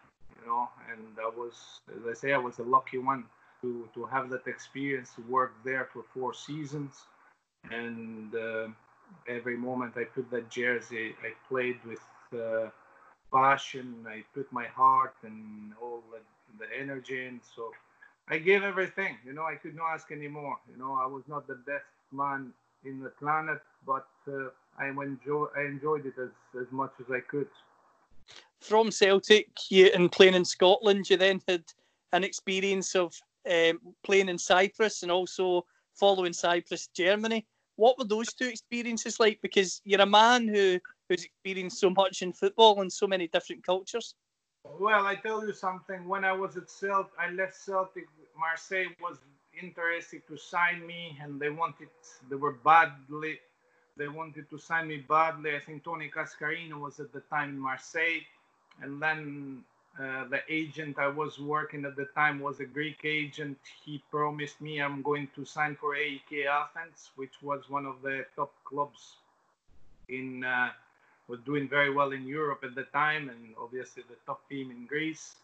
you 0.43 0.51
know. 0.51 0.71
And 0.93 1.19
I 1.23 1.29
was, 1.29 1.81
as 1.97 2.07
I 2.11 2.15
say, 2.15 2.33
I 2.35 2.39
was 2.39 2.59
a 2.61 2.65
lucky 2.65 2.99
one 2.99 3.25
to 3.63 3.89
to 3.95 4.05
have 4.07 4.31
that 4.31 4.47
experience 4.49 5.15
to 5.17 5.23
work 5.39 5.53
there 5.65 5.89
for 5.93 6.03
four 6.15 6.35
seasons, 6.35 7.09
and 7.71 8.35
uh, 8.35 8.69
every 9.29 9.57
moment 9.57 9.95
I 9.97 10.05
put 10.05 10.31
that 10.31 10.51
jersey, 10.51 11.15
I 11.23 11.33
played 11.49 11.79
with 11.85 12.05
uh, 12.35 12.71
passion. 13.33 14.07
I 14.09 14.25
put 14.35 14.53
my 14.53 14.67
heart 14.67 15.15
and 15.25 15.73
all 15.83 16.03
the, 16.13 16.21
the 16.65 16.69
energy 16.79 17.27
in. 17.27 17.41
So 17.57 17.73
I 18.29 18.39
gave 18.39 18.63
everything. 18.63 19.19
You 19.27 19.35
know, 19.35 19.45
I 19.45 19.57
could 19.57 19.77
not 19.77 19.95
ask 19.95 20.13
anymore. 20.13 20.59
You 20.71 20.79
know, 20.79 20.95
I 21.03 21.07
was 21.07 21.25
not 21.29 21.47
the 21.49 21.57
best 21.67 21.87
man 22.13 22.53
in 22.85 23.01
the 23.03 23.11
planet, 23.11 23.61
but 23.87 24.09
uh, 24.29 24.51
I 24.79 24.89
enjoy 24.89 25.47
I 25.57 25.63
enjoyed 25.63 26.07
it 26.07 26.19
as, 26.19 26.31
as 26.61 26.73
much 26.73 26.93
as 27.01 27.11
I 27.11 27.21
could. 27.21 27.49
From 28.63 28.91
Celtic, 28.91 29.49
you 29.71 29.91
and 29.95 30.11
playing 30.11 30.35
in 30.35 30.45
Scotland, 30.45 31.11
you 31.11 31.17
then 31.17 31.43
had 31.49 31.65
an 32.13 32.25
experience 32.25 32.95
of 32.95 33.15
um, 33.51 33.81
playing 34.05 34.29
in 34.29 34.39
Cyprus 34.39 35.03
and 35.03 35.11
also 35.11 35.67
following 35.95 36.33
Cyprus, 36.33 36.87
Germany. 36.95 37.45
What 37.77 37.99
were 37.99 38.05
those 38.05 38.33
two 38.33 38.47
experiences 38.47 39.19
like? 39.19 39.41
Because 39.43 39.81
you're 39.85 40.01
a 40.01 40.07
man 40.07 40.47
who 40.47 40.79
who's 41.09 41.25
experienced 41.25 41.81
so 41.81 41.91
much 41.91 42.23
in 42.23 42.33
football 42.33 42.81
and 42.81 42.93
so 42.93 43.07
many 43.07 43.29
different 43.29 43.65
cultures. 43.67 44.15
Well, 44.65 45.07
I 45.07 45.17
tell 45.17 45.45
you 45.45 45.53
something. 45.53 46.07
When 46.07 46.25
I 46.25 46.33
was 46.33 46.57
at 46.57 46.71
Celtic, 46.71 47.13
I 47.19 47.31
left 47.31 47.57
Celtic. 47.57 48.05
Marseille 48.39 48.95
was 49.01 49.19
interested 49.61 50.23
to 50.29 50.37
sign 50.37 50.87
me, 50.87 51.19
and 51.21 51.41
they 51.41 51.51
wanted, 51.51 51.89
they 52.31 52.37
were 52.37 52.53
badly, 52.53 53.41
they 53.97 54.09
wanted 54.09 54.49
to 54.51 54.59
sign 54.59 54.89
me 54.89 54.99
badly. 54.99 55.57
I 55.57 55.61
think 55.61 55.85
Tony 55.85 56.11
Cascarino 56.15 56.79
was 56.79 57.01
at 57.01 57.13
the 57.13 57.21
time 57.21 57.51
in 57.51 57.59
Marseille, 57.59 58.21
and 58.81 59.01
then 59.03 59.65
uh, 60.01 60.25
the 60.29 60.41
agent 60.49 60.99
I 60.99 61.09
was 61.09 61.39
working 61.39 61.85
at 61.85 61.97
the 61.97 62.07
time 62.15 62.41
was 62.41 62.61
a 62.61 62.65
Greek 62.65 63.05
agent. 63.05 63.59
He 63.85 64.03
promised 64.11 64.61
me 64.61 64.81
I'm 64.81 65.03
going 65.03 65.29
to 65.35 65.45
sign 65.45 65.77
for 65.77 65.95
AEK 65.95 66.47
Athens, 66.47 67.11
which 67.17 67.43
was 67.43 67.69
one 67.69 67.85
of 67.85 68.01
the 68.03 68.25
top 68.35 68.53
clubs 68.65 69.17
in 70.09 70.45
uh, 70.45 70.71
was 71.29 71.41
doing 71.41 71.69
very 71.69 71.91
well 71.93 72.13
in 72.13 72.27
Europe 72.27 72.65
at 72.65 72.75
the 72.75 72.85
time, 72.85 73.29
and 73.29 73.55
obviously 73.61 74.03
the 74.09 74.17
top 74.27 74.47
team 74.49 74.71
in 74.71 74.87
Greece. 74.87 75.37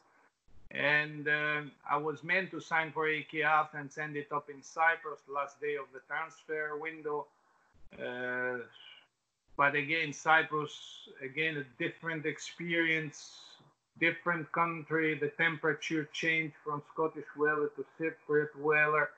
And 0.70 1.28
uh, 1.28 1.62
I 1.88 1.96
was 1.96 2.22
meant 2.22 2.50
to 2.50 2.60
sign 2.60 2.92
for 2.92 3.06
AEK 3.06 3.42
Athens, 3.44 3.96
ended 3.96 4.26
up 4.32 4.50
in 4.50 4.62
Cyprus 4.62 5.20
last 5.32 5.60
day 5.60 5.76
of 5.76 5.86
the 5.94 6.00
transfer 6.06 6.76
window. 6.76 7.26
But 9.58 9.74
again, 9.74 10.12
Cyprus, 10.12 10.70
again, 11.20 11.56
a 11.56 11.82
different 11.82 12.24
experience, 12.26 13.40
different 13.98 14.50
country. 14.52 15.18
The 15.18 15.30
temperature 15.30 16.08
changed 16.12 16.54
from 16.64 16.80
Scottish 16.94 17.26
weather 17.36 17.68
to 17.74 17.84
Cypriot 17.98 18.54
weather. 18.56 19.10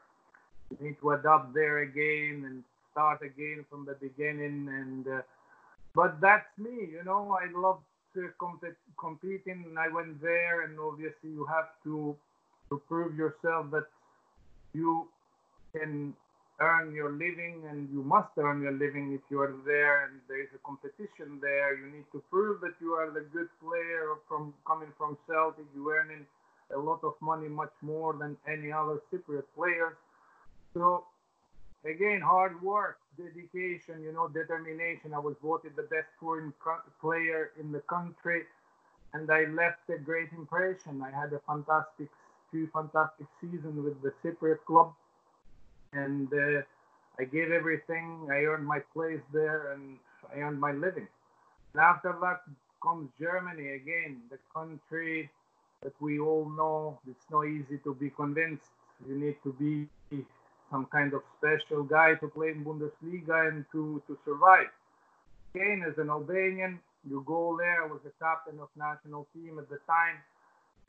You 0.71 0.79
need 0.81 0.97
to 1.03 1.11
adapt 1.11 1.53
there 1.53 1.81
again 1.81 2.45
and 2.47 2.65
start 2.91 3.21
again 3.21 3.67
from 3.69 3.85
the 3.85 3.97
beginning. 4.01 4.67
And 4.73 5.07
uh, 5.07 5.21
but 5.95 6.19
that's 6.23 6.49
me, 6.57 6.89
you 6.91 7.03
know. 7.05 7.37
I 7.39 7.47
love 7.55 7.81
competing, 8.99 9.65
and 9.69 9.79
I 9.79 9.89
went 9.89 10.23
there, 10.23 10.63
and 10.63 10.81
obviously 10.81 11.31
you 11.31 11.45
have 11.47 11.69
to 11.85 12.17
to 12.71 12.81
prove 12.89 13.15
yourself 13.15 13.71
that 13.73 13.87
you 14.73 15.07
can 15.77 16.15
earn 16.61 16.95
your 16.95 17.11
living, 17.11 17.63
and 17.69 17.89
you 17.91 18.03
must 18.03 18.29
earn 18.37 18.61
your 18.63 18.73
living 18.73 19.13
if 19.13 19.21
you 19.31 19.41
are 19.41 19.55
there, 19.65 20.05
and 20.05 20.21
there 20.29 20.43
is 20.43 20.49
a 20.55 20.59
competition 20.59 21.39
there. 21.41 21.77
You 21.79 21.87
need 21.87 22.05
to 22.13 22.23
prove 22.31 22.61
that 22.61 22.75
you 22.81 22.93
are 22.93 23.11
the 23.11 23.25
good 23.33 23.49
player 23.63 24.17
from 24.29 24.53
coming 24.67 24.93
from 24.99 25.17
Celtic. 25.27 25.65
You're 25.75 25.97
earning 25.97 26.27
a 26.75 26.79
lot 26.79 27.01
of 27.03 27.15
money, 27.21 27.49
much 27.49 27.73
more 27.83 28.13
than 28.13 28.37
any 28.47 28.71
other 28.71 29.01
Cypriot 29.11 29.45
players. 29.57 29.97
So 30.75 31.05
again, 31.85 32.21
hard 32.21 32.63
work, 32.63 32.99
dedication, 33.17 34.03
you 34.03 34.13
know, 34.13 34.29
determination. 34.29 35.15
I 35.15 35.19
was 35.19 35.37
voted 35.43 35.73
the 35.77 35.85
best 35.85 36.09
foreign 36.21 36.53
player 37.01 37.53
in 37.59 37.73
the 37.73 37.81
country, 37.81 38.43
and 39.15 39.31
I 39.31 39.47
left 39.47 39.89
a 39.89 39.99
great 39.99 40.29
impression. 40.37 41.03
I 41.03 41.11
had 41.11 41.33
a 41.33 41.41
fantastic, 41.47 42.09
two 42.53 42.69
fantastic 42.73 43.27
seasons 43.41 43.83
with 43.83 44.01
the 44.03 44.13
Cypriot 44.23 44.63
club, 44.67 44.93
and 45.93 46.29
uh, 46.33 46.63
I 47.19 47.25
gave 47.25 47.51
everything. 47.51 48.29
I 48.31 48.45
earned 48.45 48.67
my 48.67 48.81
place 48.95 49.21
there, 49.33 49.73
and 49.73 49.97
I 50.35 50.41
earned 50.41 50.61
my 50.61 50.73
living. 50.73 51.09
And 51.75 51.83
after 51.83 52.15
that 52.21 52.43
comes 52.83 53.11
Germany 53.21 53.71
again, 53.71 54.23
the 54.31 54.39
country 54.55 55.31
that 55.83 55.93
we 56.01 56.19
all 56.19 56.49
know. 56.49 56.99
It's 57.09 57.25
not 57.31 57.45
easy 57.45 57.79
to 57.85 57.95
be 57.95 58.11
convinced. 58.11 58.71
You 59.07 59.17
need 59.19 59.37
to 59.45 59.53
be 59.53 59.89
some 60.71 60.87
kind 60.87 61.13
of 61.15 61.23
special 61.39 61.83
guy 61.83 62.15
to 62.15 62.29
play 62.29 62.49
in 62.49 62.65
Bundesliga 62.65 63.49
and 63.49 63.65
to, 63.73 64.03
to 64.07 64.19
survive. 64.25 64.71
Again, 65.55 65.85
as 65.89 65.99
an 65.99 66.11
Albanian, 66.11 66.79
you 67.09 67.25
go 67.27 67.57
there. 67.59 67.85
I 67.85 67.87
was 67.87 68.01
the 68.05 68.13
captain 68.21 68.61
of 68.61 68.69
national 68.77 69.27
team 69.35 69.59
at 69.59 69.69
the 69.69 69.79
time, 69.87 70.17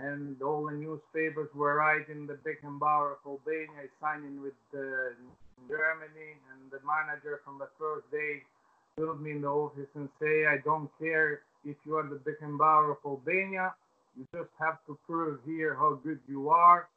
and 0.02 0.42
all 0.42 0.66
the 0.66 0.74
newspapers 0.74 1.50
were 1.54 1.76
writing 1.76 2.28
the 2.28 2.38
Beckenbauer 2.46 3.14
of 3.14 3.20
Albania 3.26 3.86
is 3.86 3.94
signing 4.02 4.42
with 4.42 4.58
uh, 4.74 5.14
Germany, 5.70 6.32
and 6.52 6.72
the 6.72 6.80
manager 6.86 7.42
from 7.46 7.60
the 7.60 7.70
first 7.78 8.10
day 8.12 8.42
told 8.98 9.22
me 9.22 9.32
in 9.32 9.42
the 9.42 9.48
office 9.48 9.90
and 9.96 10.10
say, 10.20 10.46
I 10.46 10.58
don't 10.64 10.90
care 11.00 11.42
if 11.66 11.78
you 11.86 11.96
are 11.98 12.08
the 12.08 12.20
Beckenbauer 12.20 12.92
of 12.92 12.98
Albania, 13.06 13.74
you 14.18 14.26
just 14.34 14.50
have 14.60 14.78
to 14.88 14.98
prove 15.08 15.40
here 15.46 15.76
how 15.76 16.00
good 16.04 16.20
you 16.28 16.50
are 16.50 16.88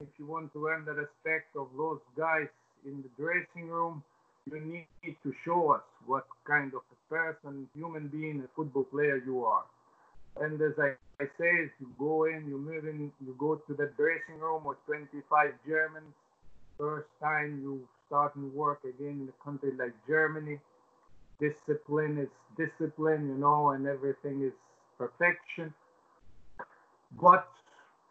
if 0.00 0.08
you 0.18 0.26
want 0.26 0.52
to 0.52 0.66
earn 0.68 0.84
the 0.84 0.92
respect 0.92 1.56
of 1.56 1.66
those 1.76 1.98
guys 2.16 2.46
in 2.84 3.02
the 3.02 3.10
dressing 3.20 3.68
room, 3.68 4.02
you 4.46 4.60
need 4.60 5.16
to 5.24 5.34
show 5.44 5.72
us 5.72 5.82
what 6.06 6.24
kind 6.46 6.72
of 6.74 6.82
a 6.92 6.98
person, 7.12 7.68
human 7.74 8.06
being, 8.08 8.40
a 8.44 8.48
football 8.54 8.84
player 8.84 9.20
you 9.26 9.44
are. 9.44 9.64
And 10.40 10.60
as 10.60 10.72
I, 10.78 10.94
I 11.20 11.26
say, 11.38 11.70
you 11.80 11.90
go 11.98 12.24
in, 12.24 12.46
you 12.46 12.58
move 12.58 12.84
in, 12.84 13.10
you 13.24 13.34
go 13.38 13.56
to 13.56 13.74
the 13.74 13.90
dressing 13.96 14.40
room 14.40 14.64
with 14.64 14.78
25 14.86 15.52
Germans. 15.66 16.14
First 16.78 17.08
time 17.20 17.60
you 17.62 17.86
start 18.06 18.36
and 18.36 18.52
work 18.54 18.80
again 18.84 19.22
in 19.22 19.28
a 19.28 19.44
country 19.44 19.72
like 19.76 19.94
Germany. 20.06 20.58
Discipline 21.40 22.18
is 22.18 22.28
discipline, 22.56 23.28
you 23.28 23.34
know, 23.34 23.70
and 23.70 23.86
everything 23.86 24.42
is 24.42 24.52
perfection. 24.96 25.72
But 27.20 27.48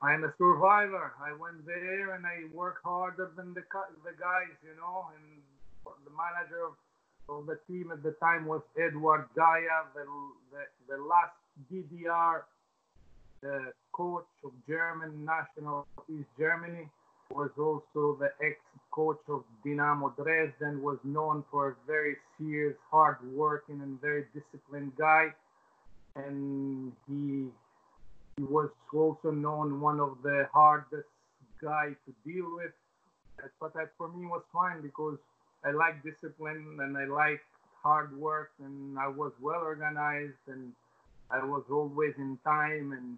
I'm 0.02 0.24
a 0.24 0.34
survivor. 0.38 1.14
I 1.22 1.34
went 1.34 1.66
there 1.66 2.16
and 2.16 2.26
I 2.26 2.46
worked 2.54 2.84
harder 2.84 3.32
than 3.36 3.54
the 3.54 3.64
the 4.04 4.16
guys, 4.20 4.56
you 4.64 4.76
know. 4.78 5.08
And 5.16 5.42
the 6.06 6.12
manager 6.12 6.68
of, 6.68 6.76
of 7.30 7.46
the 7.48 7.60
team 7.68 7.92
at 7.92 8.04
the 8.04 8.16
time 8.20 8.46
was 8.46 8.62
Eduard 8.78 9.26
Geyer, 9.36 9.84
the 9.96 10.04
the, 10.52 10.96
the 10.96 11.04
last 11.04 11.36
DDR 11.72 12.42
the 13.42 13.72
coach 13.94 14.26
of 14.44 14.52
German 14.68 15.26
national 15.26 15.88
East 16.10 16.30
Germany. 16.38 16.90
Was 17.32 17.52
also 17.60 18.18
the 18.22 18.32
ex-coach 18.42 19.20
of 19.28 19.44
Dynamo 19.64 20.14
Dresden. 20.18 20.82
Was 20.82 20.98
known 21.04 21.44
for 21.52 21.70
a 21.70 21.76
very 21.86 22.16
serious, 22.38 22.76
hard-working, 22.90 23.82
and 23.82 24.00
very 24.00 24.26
disciplined 24.34 24.94
guy. 24.98 25.28
And 26.16 26.94
he 27.08 27.48
he 28.38 28.44
was 28.44 28.70
also 28.94 29.32
known 29.32 29.82
one 29.82 30.00
of 30.00 30.18
the 30.24 30.48
hardest 30.54 31.10
guy 31.62 31.96
to 32.06 32.32
deal 32.32 32.46
with. 32.56 32.72
But 33.60 33.74
that 33.74 33.92
for 33.98 34.08
me 34.08 34.26
was 34.26 34.44
fine 34.54 34.82
because 34.82 35.18
I 35.66 35.72
like 35.72 36.02
discipline 36.04 36.78
and 36.80 36.98
I 36.98 37.06
like 37.06 37.42
hard 37.84 38.18
work 38.18 38.52
and 38.64 38.98
I 38.98 39.08
was 39.08 39.34
well 39.42 39.60
organized 39.60 40.48
and 40.48 40.72
I 41.30 41.44
was 41.44 41.64
always 41.72 42.14
in 42.18 42.38
time 42.44 42.94
and 42.94 43.18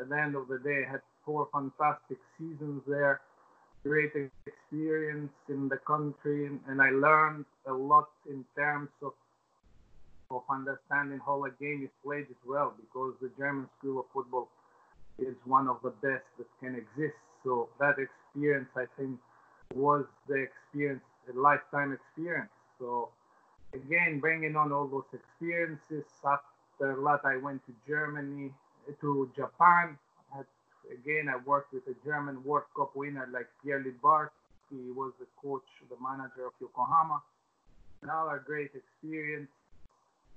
at 0.00 0.08
the 0.08 0.20
end 0.20 0.34
of 0.34 0.48
the 0.48 0.58
day 0.58 0.84
I 0.86 0.92
had 0.92 1.00
four 1.24 1.48
fantastic 1.52 2.18
seasons 2.38 2.82
there 2.86 3.20
great 3.84 4.12
experience 4.46 5.32
in 5.48 5.68
the 5.68 5.76
country 5.76 6.46
and 6.68 6.80
I 6.80 6.90
learned 6.90 7.44
a 7.66 7.72
lot 7.72 8.08
in 8.28 8.44
terms 8.56 8.88
of 9.02 9.12
of 10.30 10.42
understanding 10.50 11.20
how 11.24 11.44
a 11.44 11.50
game 11.62 11.82
is 11.84 11.90
played 12.04 12.26
as 12.30 12.42
well, 12.46 12.74
because 12.80 13.14
the 13.20 13.30
German 13.38 13.68
school 13.78 14.00
of 14.00 14.06
football 14.12 14.48
is 15.18 15.34
one 15.44 15.68
of 15.68 15.78
the 15.82 15.90
best 15.90 16.24
that 16.38 16.46
can 16.60 16.74
exist. 16.74 17.16
So 17.44 17.68
that 17.78 17.96
experience, 17.98 18.68
I 18.76 18.86
think, 18.96 19.18
was 19.74 20.06
the 20.28 20.46
experience, 20.48 21.02
a 21.32 21.38
lifetime 21.38 21.92
experience. 21.92 22.50
So 22.78 23.10
again, 23.74 24.18
bringing 24.20 24.56
on 24.56 24.72
all 24.72 24.88
those 24.88 25.10
experiences 25.12 26.04
after 26.24 26.53
that, 26.80 27.20
I 27.24 27.36
went 27.36 27.64
to 27.66 27.72
Germany, 27.86 28.52
to 29.00 29.30
Japan. 29.36 29.98
Again, 30.92 31.28
I 31.32 31.36
worked 31.46 31.72
with 31.72 31.86
a 31.88 31.94
German 32.04 32.44
World 32.44 32.66
Cup 32.76 32.94
winner 32.94 33.28
like 33.32 33.46
Pierre 33.62 33.82
Littbarski. 33.82 34.30
He 34.70 34.90
was 34.90 35.12
the 35.18 35.26
coach, 35.40 35.64
the 35.88 35.96
manager 36.02 36.46
of 36.46 36.52
Yokohama. 36.60 37.22
Another 38.02 38.42
great 38.44 38.70
experience. 38.74 39.48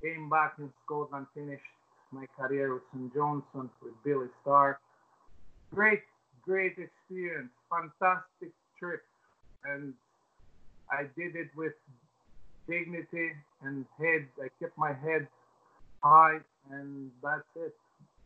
Came 0.02 0.30
back 0.30 0.54
in 0.60 0.72
Scotland, 0.86 1.26
finished 1.34 1.64
my 2.12 2.26
career 2.38 2.74
with 2.76 2.84
St. 2.94 3.14
Johnstone 3.14 3.70
with 3.84 3.94
Billy 4.06 4.28
Stark. 4.42 4.80
Great, 5.74 6.04
great 6.44 6.78
experience. 6.78 7.50
Fantastic 7.70 8.54
trip. 8.80 9.02
And 9.66 9.94
I 10.92 11.04
did 11.18 11.36
it 11.36 11.50
with 11.56 11.74
dignity 12.70 13.32
and 13.64 13.86
head. 13.98 14.28
I 14.42 14.48
kept 14.62 14.78
my 14.78 14.94
head 14.94 15.28
high, 16.04 16.40
and 16.72 17.12
that's 17.24 17.48
it, 17.56 17.76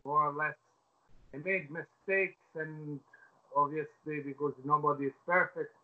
more 0.04 0.26
or 0.28 0.32
less. 0.32 0.54
I 1.34 1.38
made 1.38 1.70
mistakes, 1.70 2.40
and 2.54 3.00
obviously 3.56 4.20
because 4.24 4.54
nobody 4.64 5.06
is 5.06 5.12
perfect, 5.26 5.74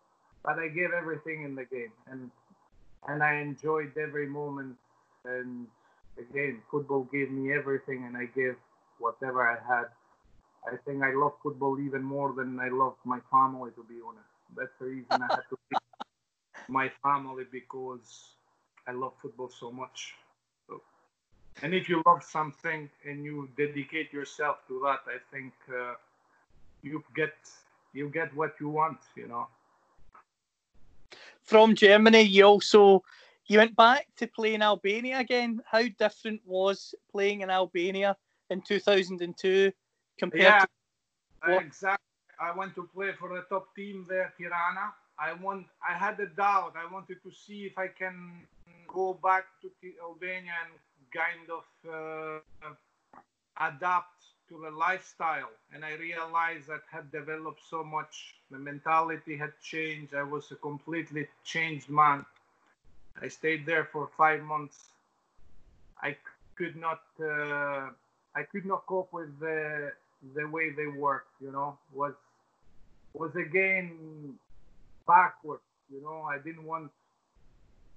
but 0.44 0.58
I 0.58 0.68
gave 0.68 0.90
everything 0.96 1.44
in 1.44 1.54
the 1.54 1.64
game, 1.64 1.92
and 2.10 2.30
and 3.08 3.22
I 3.22 3.36
enjoyed 3.36 3.96
every 3.96 4.26
moment. 4.26 4.76
And 5.24 5.66
again, 6.18 6.62
football 6.70 7.04
gave 7.12 7.30
me 7.30 7.52
everything, 7.52 8.04
and 8.04 8.16
I 8.16 8.26
gave 8.26 8.56
whatever 8.98 9.42
I 9.48 9.56
had. 9.66 9.86
I 10.66 10.76
think 10.84 11.02
I 11.02 11.12
love 11.14 11.32
football 11.42 11.78
even 11.80 12.02
more 12.02 12.32
than 12.32 12.58
I 12.60 12.68
love 12.68 12.94
my 13.04 13.20
family, 13.30 13.70
to 13.76 13.84
be 13.84 13.96
honest. 14.06 14.28
That's 14.56 14.72
the 14.80 14.86
reason 14.86 15.22
I 15.22 15.28
had 15.34 15.44
to 15.50 15.58
pick 15.70 15.78
my 16.68 16.90
family 17.02 17.44
because 17.50 18.34
I 18.86 18.92
love 18.92 19.12
football 19.22 19.48
so 19.48 19.70
much. 19.72 20.14
And 21.62 21.74
if 21.74 21.88
you 21.88 22.02
love 22.06 22.22
something 22.22 22.88
and 23.04 23.24
you 23.24 23.48
dedicate 23.56 24.12
yourself 24.12 24.58
to 24.68 24.80
that, 24.84 25.00
I 25.06 25.18
think 25.32 25.52
uh, 25.68 25.94
you 26.82 27.02
get 27.14 27.34
you 27.92 28.08
get 28.10 28.34
what 28.34 28.54
you 28.60 28.68
want. 28.68 28.98
You 29.16 29.26
know. 29.28 29.48
From 31.42 31.74
Germany, 31.74 32.22
you 32.22 32.44
also 32.44 33.02
you 33.46 33.58
went 33.58 33.74
back 33.74 34.06
to 34.16 34.26
play 34.26 34.54
in 34.54 34.62
Albania 34.62 35.18
again. 35.18 35.60
How 35.66 35.82
different 35.98 36.40
was 36.46 36.94
playing 37.10 37.40
in 37.40 37.50
Albania 37.50 38.16
in 38.50 38.60
2002 38.60 39.72
compared 40.18 40.42
Yeah, 40.42 40.60
to 40.60 40.68
what- 41.54 41.62
exactly. 41.64 42.04
I 42.40 42.52
went 42.52 42.76
to 42.76 42.84
play 42.94 43.12
for 43.18 43.30
the 43.34 43.42
top 43.48 43.74
team 43.74 44.06
there, 44.08 44.32
Tirana. 44.38 44.94
I 45.18 45.32
want. 45.32 45.66
I 45.82 45.94
had 45.94 46.20
a 46.20 46.26
doubt. 46.26 46.74
I 46.76 46.86
wanted 46.92 47.20
to 47.24 47.32
see 47.32 47.66
if 47.66 47.76
I 47.76 47.88
can 47.88 48.46
go 48.86 49.14
back 49.14 49.46
to 49.62 49.70
Albania 50.00 50.52
and 50.64 50.78
kind 51.12 51.48
of 51.50 51.64
uh, 51.88 52.70
adapt 53.60 54.18
to 54.48 54.60
the 54.62 54.70
lifestyle. 54.70 55.50
And 55.72 55.84
I 55.84 55.94
realized 55.94 56.68
that 56.68 56.82
had 56.90 57.10
developed 57.12 57.60
so 57.68 57.84
much. 57.84 58.34
The 58.50 58.58
mentality 58.58 59.36
had 59.36 59.52
changed. 59.62 60.14
I 60.14 60.22
was 60.22 60.50
a 60.52 60.56
completely 60.56 61.28
changed 61.44 61.90
man. 61.90 62.24
I 63.20 63.28
stayed 63.28 63.66
there 63.66 63.88
for 63.92 64.08
five 64.16 64.42
months. 64.42 64.90
I 66.02 66.16
could 66.56 66.76
not. 66.76 67.02
Uh, 67.20 67.90
I 68.34 68.42
could 68.50 68.64
not 68.64 68.86
cope 68.86 69.12
with 69.12 69.38
the 69.40 69.92
the 70.34 70.46
way 70.48 70.70
they 70.70 70.86
worked. 70.86 71.34
You 71.40 71.52
know, 71.52 71.78
was 71.92 72.14
was 73.12 73.34
again 73.36 74.38
backwards. 75.06 75.62
You 75.90 76.00
know, 76.02 76.22
I 76.22 76.38
didn't 76.38 76.64
want 76.64 76.90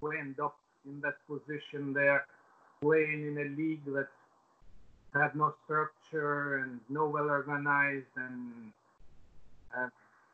to 0.01 0.11
end 0.11 0.39
up 0.39 0.57
in 0.85 0.99
that 1.01 1.17
position 1.27 1.93
there, 1.93 2.25
playing 2.81 3.27
in 3.27 3.37
a 3.37 3.61
league 3.61 3.85
that 3.85 4.07
had 5.13 5.35
no 5.35 5.53
structure 5.65 6.57
and 6.57 6.79
no 6.89 7.07
well 7.07 7.29
organized 7.29 8.13
and 8.15 8.71
uh, 9.77 9.87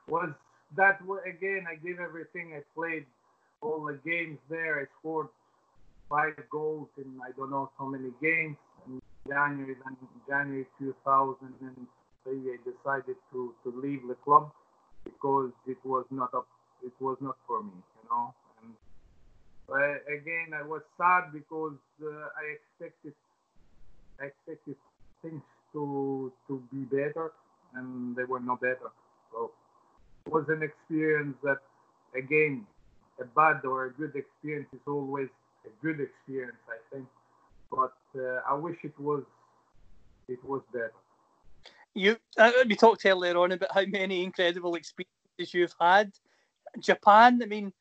was 0.08 0.30
that 0.76 1.00
again 1.26 1.66
I 1.70 1.76
gave 1.76 2.00
everything. 2.00 2.54
I 2.56 2.62
played 2.76 3.06
all 3.62 3.86
the 3.86 4.00
games 4.10 4.38
there. 4.50 4.80
I 4.80 4.86
scored 5.00 5.28
five 6.10 6.36
goals 6.52 6.88
in 6.98 7.20
I 7.24 7.32
don't 7.38 7.52
know 7.52 7.70
how 7.78 7.86
many 7.86 8.12
games. 8.22 8.58
In 8.88 9.02
January 9.28 9.76
then 9.84 9.98
January 10.28 10.66
2003 10.80 12.34
I 12.34 12.58
decided 12.64 13.16
to, 13.32 13.54
to 13.64 13.82
leave 13.82 14.02
the 14.08 14.16
club 14.24 14.52
because 15.04 15.52
it 15.68 15.78
was 15.84 16.06
not 16.12 16.34
up 16.34 16.48
it 16.86 16.94
was 17.00 17.18
not 17.22 17.36
for 17.48 17.64
me 17.64 17.72
you 17.76 18.10
know 18.10 18.34
but 19.68 20.04
again 20.08 20.54
I 20.54 20.64
was 20.64 20.82
sad 20.98 21.32
because 21.34 21.78
uh, 22.04 22.08
I 22.10 22.56
expected 22.58 23.14
I 24.22 24.26
expected 24.26 24.76
things 25.22 25.44
to 25.74 26.32
to 26.48 26.64
be 26.72 26.84
better, 26.86 27.32
and 27.76 28.16
they 28.16 28.24
were 28.24 28.40
no 28.40 28.56
better. 28.56 28.92
So 29.32 29.52
it 30.26 30.32
was 30.34 30.46
an 30.50 30.64
experience 30.64 31.36
that, 31.44 31.60
again, 32.16 32.66
a 33.22 33.26
bad 33.26 33.66
or 33.66 33.86
a 33.86 33.92
good 33.92 34.16
experience 34.16 34.68
is 34.74 34.82
always 34.88 35.30
a 35.66 35.70
good 35.86 36.00
experience, 36.00 36.58
I 36.70 36.80
think. 36.96 37.08
But 37.72 37.94
uh, 38.16 38.42
I 38.50 38.54
wish 38.54 38.78
it 38.84 38.98
was 39.00 39.24
it 40.28 40.44
was 40.44 40.62
better. 40.74 40.94
you? 41.94 42.18
Uh, 42.38 42.52
we 42.68 42.76
talked 42.76 43.06
earlier 43.06 43.38
on 43.38 43.52
about 43.52 43.74
how 43.74 43.86
many 43.86 44.24
incredible 44.24 44.76
experiences 44.76 45.54
you've 45.54 45.76
had. 45.80 46.12
Japan. 46.80 47.40
I 47.42 47.46
mean, 47.46 47.74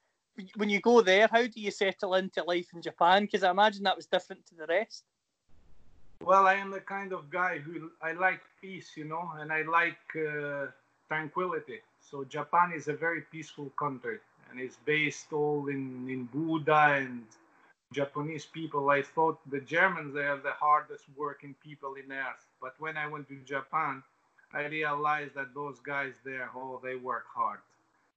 when 0.57 0.69
you 0.69 0.81
go 0.81 1.01
there, 1.01 1.29
how 1.31 1.47
do 1.47 1.61
you 1.61 1.71
settle 1.71 2.15
into 2.15 2.43
life 2.45 2.69
in 2.75 2.83
Japan? 2.83 3.23
Because 3.23 3.43
I 3.43 3.51
imagine 3.51 3.83
that 3.85 3.97
was 3.97 4.07
different 4.07 4.47
to 4.47 4.55
the 4.55 4.67
rest. 4.67 5.05
Well, 6.23 6.47
I 6.47 6.55
am 6.55 6.71
the 6.71 6.81
kind 6.81 7.13
of 7.13 7.31
guy 7.31 7.59
who 7.59 7.91
I 8.03 8.13
like 8.13 8.41
peace, 8.61 8.93
you 8.97 9.05
know, 9.05 9.31
and 9.39 9.53
I 9.53 9.63
like 9.63 9.99
uh, 10.17 10.67
tranquility. 11.09 11.81
So 12.01 12.25
Japan 12.25 12.73
is 12.75 12.89
a 12.89 12.95
very 12.95 13.23
peaceful 13.23 13.71
country, 13.79 14.19
and 14.51 14.61
it's 14.61 14.79
based 14.85 15.33
all 15.33 15.69
in 15.69 16.09
in 16.09 16.25
Buddha 16.25 16.97
and 17.01 17.25
Japanese 17.93 18.47
people. 18.47 18.91
I 18.91 19.03
thought 19.03 19.39
the 19.51 19.61
Germans 19.61 20.15
they 20.15 20.27
are 20.27 20.39
the 20.39 20.53
hardest 20.53 21.05
working 21.17 21.55
people 21.63 21.95
in 21.95 22.11
earth, 22.11 22.47
but 22.61 22.75
when 22.79 22.97
I 22.97 23.07
went 23.07 23.29
to 23.29 23.37
Japan, 23.45 24.03
I 24.53 24.67
realized 24.67 25.35
that 25.35 25.55
those 25.55 25.79
guys 25.81 26.15
there, 26.25 26.51
oh, 26.57 26.81
they 26.83 26.97
work 26.97 27.27
hard, 27.35 27.61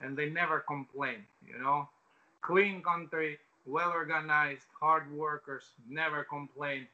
and 0.02 0.18
they 0.18 0.30
never 0.30 0.60
complain, 0.62 1.26
you 1.46 1.58
know. 1.60 1.90
Clean 2.41 2.82
country, 2.82 3.38
well 3.65 3.91
organized, 3.91 4.65
hard 4.80 5.12
workers, 5.12 5.63
never 5.89 6.23
complain. 6.23 6.88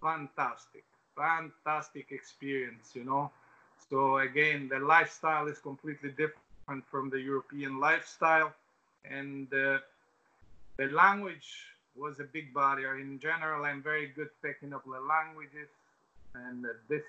Fantastic. 0.00 0.84
Fantastic 1.16 2.12
experience 2.12 2.92
you 2.94 3.04
know? 3.04 3.30
So 3.88 4.18
again 4.18 4.68
the 4.68 4.78
lifestyle 4.78 5.46
is 5.46 5.58
completely 5.58 6.10
different 6.10 6.84
from 6.90 7.10
the 7.10 7.20
european 7.20 7.78
lifestyle 7.80 8.52
and 9.08 9.46
uh, 9.54 9.78
the 10.78 10.86
language 10.86 11.48
was 11.96 12.20
a 12.20 12.24
big 12.24 12.52
barrier. 12.52 12.98
In 12.98 13.18
general 13.18 13.64
i'm 13.64 13.82
very 13.82 14.08
good 14.08 14.30
picking 14.42 14.72
up 14.74 14.84
the 14.84 15.00
languages 15.00 15.68
and 16.34 16.64
at 16.64 16.80
this 16.88 17.04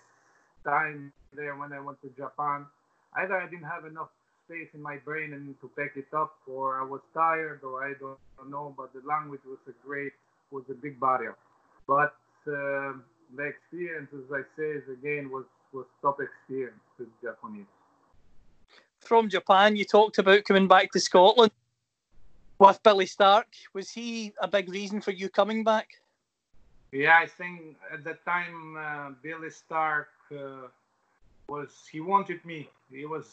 time 0.64 1.12
there 1.34 1.56
when 1.56 1.74
i 1.74 1.80
went 1.80 2.00
to 2.02 2.10
japan 2.16 2.66
either 3.16 3.36
i 3.38 3.48
didn't 3.48 3.66
have 3.76 3.86
enough 3.86 4.10
space 4.48 4.70
in 4.74 4.82
my 4.82 4.98
brain 4.98 5.34
and 5.34 5.56
to 5.62 5.70
pack 5.78 5.94
it 5.96 6.08
up 6.14 6.36
or 6.48 6.80
i 6.80 6.84
was 6.84 7.02
tired 7.14 7.62
or 7.64 7.84
i 7.84 7.94
don't 8.00 8.18
know 8.50 8.74
but 8.78 8.92
the 8.94 9.02
language 9.08 9.42
was 9.46 9.60
a 9.68 9.76
great 9.86 10.14
was 10.52 10.64
a 10.70 10.74
big 10.74 11.00
barrier 11.00 11.36
but 11.88 12.16
uh, 12.48 12.94
the 13.36 13.44
experience, 13.44 14.10
as 14.14 14.32
I 14.32 14.42
say, 14.58 14.68
is 14.70 14.84
again 14.90 15.30
was 15.30 15.46
was 15.74 15.86
top 16.02 16.20
experience 16.22 16.80
with 16.98 17.10
Japanese. 17.22 17.66
From 19.02 19.30
Japan, 19.30 19.76
you 19.76 19.86
talked 19.86 20.18
about 20.18 20.44
coming 20.46 20.68
back 20.68 20.92
to 20.92 21.00
Scotland 21.00 21.52
with 22.60 22.82
Billy 22.84 23.06
Stark. 23.06 23.48
Was 23.74 23.92
he 23.92 24.34
a 24.42 24.48
big 24.48 24.70
reason 24.70 25.02
for 25.02 25.12
you 25.12 25.30
coming 25.30 25.64
back? 25.64 25.88
Yeah, 26.92 27.20
I 27.22 27.28
think 27.28 27.76
at 27.94 28.04
the 28.04 28.18
time 28.26 28.78
uh, 28.78 29.10
Billy 29.22 29.50
Stark 29.50 30.10
uh, 30.32 30.68
was 31.50 31.70
he 31.92 32.00
wanted 32.00 32.44
me. 32.46 32.70
He 32.90 33.06
was 33.06 33.26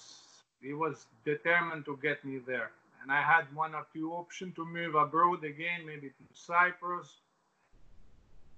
he 0.64 0.72
was 0.72 1.06
determined 1.24 1.84
to 1.84 1.98
get 2.02 2.24
me 2.24 2.38
there, 2.46 2.70
and 3.02 3.12
I 3.12 3.20
had 3.20 3.44
one 3.54 3.74
or 3.74 3.86
two 3.92 4.12
options 4.12 4.54
to 4.56 4.64
move 4.64 4.94
abroad 4.94 5.44
again, 5.44 5.84
maybe 5.86 6.08
to 6.08 6.24
Cyprus 6.32 7.08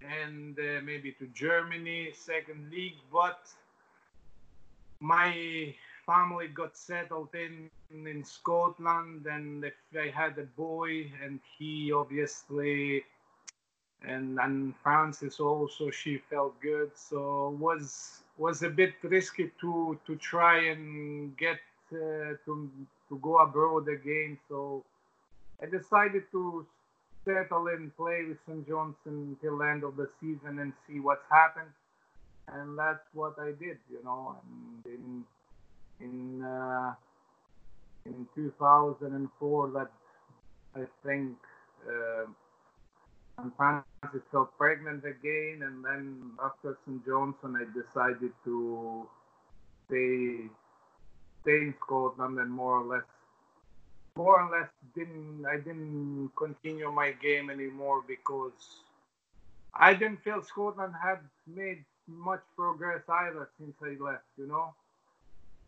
and 0.03 0.59
uh, 0.59 0.81
maybe 0.85 1.13
to 1.13 1.27
Germany, 1.29 2.13
second 2.15 2.71
league. 2.71 3.01
But 3.13 3.41
my 5.01 5.75
family 6.05 6.49
got 6.49 6.77
settled 6.77 7.35
in 7.35 7.71
in 7.91 8.25
Scotland, 8.25 9.27
and 9.27 9.65
if 9.65 9.75
I 9.95 10.09
had 10.09 10.39
a 10.39 10.45
boy, 10.45 11.11
and 11.23 11.41
he 11.59 11.93
obviously, 11.93 13.05
and 14.07 14.39
and 14.39 14.75
Francis 14.83 15.41
also, 15.41 15.91
she 15.91 16.19
felt 16.19 16.61
good. 16.61 16.91
So 16.95 17.57
was 17.59 18.23
was 18.39 18.63
a 18.63 18.71
bit 18.71 18.95
risky 19.03 19.51
to 19.61 19.99
to 20.07 20.17
try 20.17 20.67
and 20.67 21.37
get 21.37 21.59
to 21.91 22.71
to 23.09 23.19
go 23.23 23.39
abroad 23.39 23.89
again. 23.89 24.39
So 24.49 24.85
I 25.63 25.67
decided 25.67 26.25
to 26.33 26.67
settle 27.25 27.67
and 27.69 27.95
play 27.97 28.25
with 28.29 28.39
St. 28.47 28.67
Johnstone 28.69 29.37
until 29.37 29.59
the 29.59 29.65
end 29.65 29.85
of 29.85 29.97
the 29.97 30.09
season 30.21 30.59
and 30.61 30.73
see 30.87 31.01
what's 31.01 31.25
happened. 31.31 31.71
And 32.49 32.79
that's 32.79 33.07
what 33.13 33.35
I 33.41 33.47
did, 33.47 33.79
you 33.91 34.01
know. 34.05 34.37
And 34.43 34.95
in 34.95 35.25
in 36.01 36.45
uh, 36.45 36.95
in 38.05 38.27
2004, 38.35 39.71
that 39.71 39.91
I 40.77 40.85
think 41.05 41.37
uh, 41.89 42.27
St. 43.39 43.57
Francis 43.57 44.23
felt 44.31 44.57
pregnant 44.57 45.05
again, 45.05 45.63
and 45.63 45.85
then 45.85 46.31
after 46.43 46.77
St. 46.87 47.05
Johnstone, 47.05 47.57
I 47.57 47.65
decided 47.77 48.33
to 48.45 49.09
stay 49.87 50.49
stay 51.47 51.59
in 51.59 51.75
Scotland 51.81 52.39
and 52.39 52.51
more 52.51 52.81
or 52.81 52.85
less 52.85 53.05
more 54.17 54.41
or 54.41 54.51
less 54.51 54.69
didn't 54.95 55.45
I 55.47 55.57
didn't 55.57 56.31
continue 56.37 56.91
my 56.91 57.13
game 57.13 57.51
anymore 57.51 58.03
because 58.07 58.83
I 59.75 59.95
didn't 59.95 60.23
feel 60.23 60.43
Scotland 60.43 60.95
had 61.01 61.19
made 61.47 61.85
much 62.09 62.41
progress 62.57 63.03
either 63.09 63.49
since 63.59 63.75
I 63.83 64.03
left, 64.03 64.25
you 64.39 64.47
know. 64.47 64.75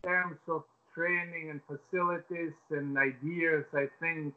In 0.03 0.09
terms 0.09 0.39
of 0.47 0.63
training 0.95 1.51
and 1.51 1.61
facilities 1.67 2.53
and 2.71 2.97
ideas, 2.97 3.65
I 3.73 3.87
think 3.99 4.33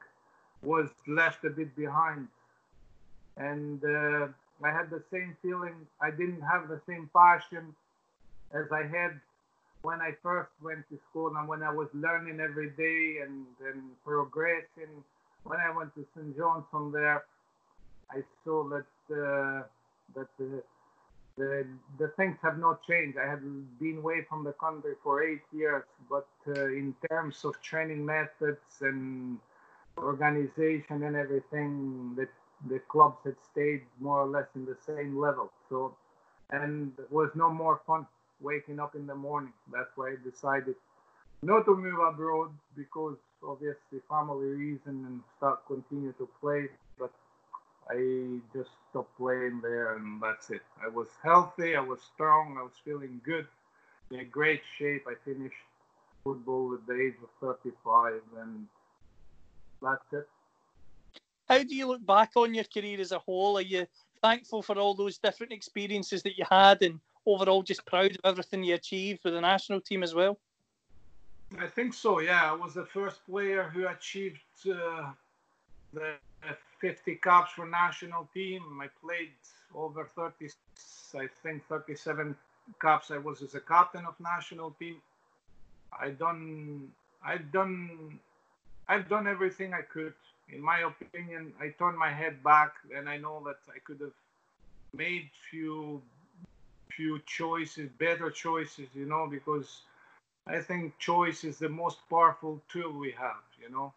was 0.63 0.91
left 1.07 1.45
a 1.45 1.51
bit 1.51 1.75
behind. 1.75 2.29
And 3.39 3.83
uh, 3.83 4.29
I 4.63 4.71
had 4.71 4.91
the 4.91 5.03
same 5.11 5.37
feeling. 5.41 5.75
I 6.03 6.11
didn't 6.11 6.43
have 6.43 6.69
the 6.69 6.81
same 6.87 7.09
passion 7.17 7.75
as 8.53 8.71
I 8.71 8.83
had 8.83 9.21
when 9.83 10.01
I 10.01 10.13
first 10.23 10.51
went 10.63 10.89
to 10.91 10.99
school 11.11 11.33
and 11.37 11.49
when 11.49 11.63
I 11.63 11.73
was 11.73 11.89
learning 11.93 12.41
every 12.41 12.71
day 12.71 13.23
and, 13.23 13.45
and 13.67 13.83
progressing, 14.05 15.03
when 15.45 15.59
I 15.59 15.77
went 15.77 15.95
to 15.97 16.07
St. 16.15 16.37
Johnstone 16.37 16.93
there, 16.93 17.25
I 18.11 18.23
saw 18.45 18.65
that 18.69 18.87
uh, 19.11 19.63
that 20.15 20.29
the, 20.39 20.63
the 21.37 21.67
the 21.99 22.09
things 22.17 22.37
have 22.43 22.59
not 22.59 22.87
changed. 22.87 23.19
I 23.19 23.29
had 23.29 23.41
been 23.81 23.99
away 23.99 24.25
from 24.29 24.45
the 24.45 24.53
country 24.53 24.95
for 25.03 25.23
eight 25.23 25.43
years, 25.53 25.85
but 26.09 26.29
uh, 26.47 26.67
in 26.67 26.95
terms 27.11 27.45
of 27.45 27.61
training 27.63 28.05
methods 28.05 28.83
and 28.83 29.39
organization 29.99 31.03
and 31.03 31.17
everything, 31.17 32.15
the 32.17 32.29
the 32.69 32.79
clubs 32.81 33.19
had 33.25 33.37
stayed 33.51 33.83
more 33.99 34.21
or 34.21 34.27
less 34.27 34.47
in 34.55 34.65
the 34.65 34.77
same 34.87 35.19
level. 35.19 35.51
So, 35.69 35.97
and 36.51 36.93
it 36.99 37.11
was 37.11 37.31
no 37.35 37.51
more 37.51 37.81
fun 37.87 38.07
waking 38.43 38.81
up 38.81 38.95
in 38.95 39.07
the 39.07 39.15
morning. 39.15 39.53
That's 39.73 39.91
why 39.97 40.11
I 40.11 40.17
decided 40.25 40.75
not 41.43 41.65
to 41.65 41.77
move 41.77 41.99
abroad 41.99 42.51
because 42.77 43.17
obviously 43.47 44.01
family 44.09 44.47
reason 44.47 45.05
and 45.07 45.21
start 45.37 45.67
continue 45.67 46.13
to 46.15 46.29
play. 46.41 46.69
But 46.99 47.11
I 47.91 48.39
just 48.55 48.71
stopped 48.91 49.17
playing 49.19 49.61
there 49.63 49.97
and 49.97 50.23
that's 50.23 50.51
it. 50.51 50.63
I 50.83 50.89
was 50.89 51.09
healthy, 51.23 51.77
I 51.77 51.81
was 51.81 52.01
strong, 52.15 52.57
I 52.59 52.63
was 52.63 52.73
feeling 52.85 53.21
good, 53.25 53.47
in 54.11 54.29
great 54.31 54.63
shape. 54.79 55.05
I 55.09 55.15
finished 55.25 55.55
football 56.25 56.75
at 56.75 56.87
the 56.87 57.01
age 57.01 57.15
of 57.23 57.29
35 57.41 58.21
and 58.41 58.67
that's 59.83 60.13
it. 60.13 60.29
How 61.49 61.63
do 61.63 61.75
you 61.75 61.89
look 61.89 62.07
back 62.07 62.31
on 62.37 62.55
your 62.55 62.65
career 62.65 63.01
as 63.01 63.13
a 63.13 63.19
whole? 63.19 63.59
Are 63.59 63.63
you 63.63 63.87
thankful 64.23 64.63
for 64.63 64.79
all 64.79 64.95
those 64.95 65.19
different 65.19 65.53
experiences 65.53 66.23
that 66.23 66.39
you 66.39 66.45
had 66.49 66.83
and 66.83 67.01
overall 67.27 67.63
just 67.63 67.85
proud 67.87 68.13
of 68.13 68.21
everything 68.25 68.65
you 68.65 68.75
achieved 68.75 69.21
with 69.25 69.35
the 69.35 69.41
national 69.41 69.81
team 69.81 70.03
as 70.03 70.15
well? 70.15 70.39
I 71.59 71.67
think 71.67 71.95
so. 71.95 72.21
Yeah, 72.21 72.51
I 72.51 72.55
was 72.55 72.75
the 72.75 72.87
first 72.87 73.25
player 73.27 73.65
who 73.65 73.87
achieved 73.87 74.41
uh, 74.71 75.11
the 75.93 76.15
50 76.81 77.17
caps 77.17 77.53
for 77.53 77.67
national 77.67 78.29
team. 78.35 78.63
I 78.81 78.89
played 79.05 79.31
over 79.75 80.05
30, 80.05 80.49
I 81.15 81.29
think 81.43 81.65
37 81.69 82.35
caps. 82.81 83.11
I 83.11 83.19
was 83.19 83.43
as 83.43 83.55
a 83.55 83.61
captain 83.61 84.05
of 84.07 84.15
national 84.21 84.73
team. 84.73 84.97
I 85.99 86.11
done, 86.11 86.89
I've 87.25 87.53
done, 87.53 88.19
I've 88.89 89.09
done 89.09 89.27
everything 89.27 89.75
I 89.75 89.83
could. 89.83 90.15
In 90.49 90.61
my 90.61 90.81
opinion, 90.81 91.53
I 91.61 91.69
turned 91.79 91.99
my 91.99 92.11
head 92.11 92.43
back, 92.43 92.73
and 92.95 93.09
I 93.09 93.17
know 93.17 93.43
that 93.47 93.59
I 93.69 93.79
could 93.85 94.01
have 94.01 94.19
made 94.95 95.31
few 95.51 96.03
few 96.97 97.21
choices, 97.27 97.91
better 97.99 98.31
choices, 98.31 98.89
you 98.95 99.07
know, 99.07 99.27
because 99.31 99.83
I 100.47 100.61
think 100.61 100.99
choice 100.99 101.45
is 101.45 101.59
the 101.59 101.69
most 101.69 101.99
powerful 102.11 102.61
tool 102.69 102.93
we 102.99 103.13
have, 103.13 103.43
you 103.61 103.71
know, 103.71 103.93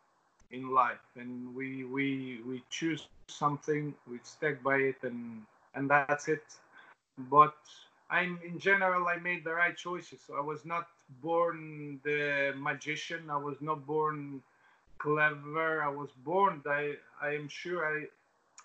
in 0.51 0.71
life. 0.71 1.05
And 1.15 1.55
we 1.55 1.83
we 1.85 2.41
we 2.47 2.63
choose 2.69 3.07
something, 3.27 3.93
we 4.09 4.19
stick 4.23 4.63
by 4.63 4.77
it, 4.77 4.97
and 5.03 5.43
and 5.75 5.89
that's 5.89 6.27
it. 6.27 6.43
But 7.17 7.55
I'm 8.09 8.39
in 8.45 8.59
general, 8.59 9.07
I 9.07 9.17
made 9.17 9.43
the 9.43 9.53
right 9.53 9.75
choices. 9.75 10.19
So 10.25 10.35
I 10.35 10.41
was 10.41 10.65
not 10.65 10.87
born 11.21 11.99
the 12.03 12.53
magician. 12.57 13.29
I 13.29 13.37
was 13.37 13.61
not 13.61 13.85
born 13.85 14.41
clever. 14.99 15.83
I 15.83 15.89
was 15.89 16.09
born. 16.23 16.61
I 16.65 16.95
I 17.21 17.35
am 17.35 17.47
sure 17.47 17.85
I 17.85 18.05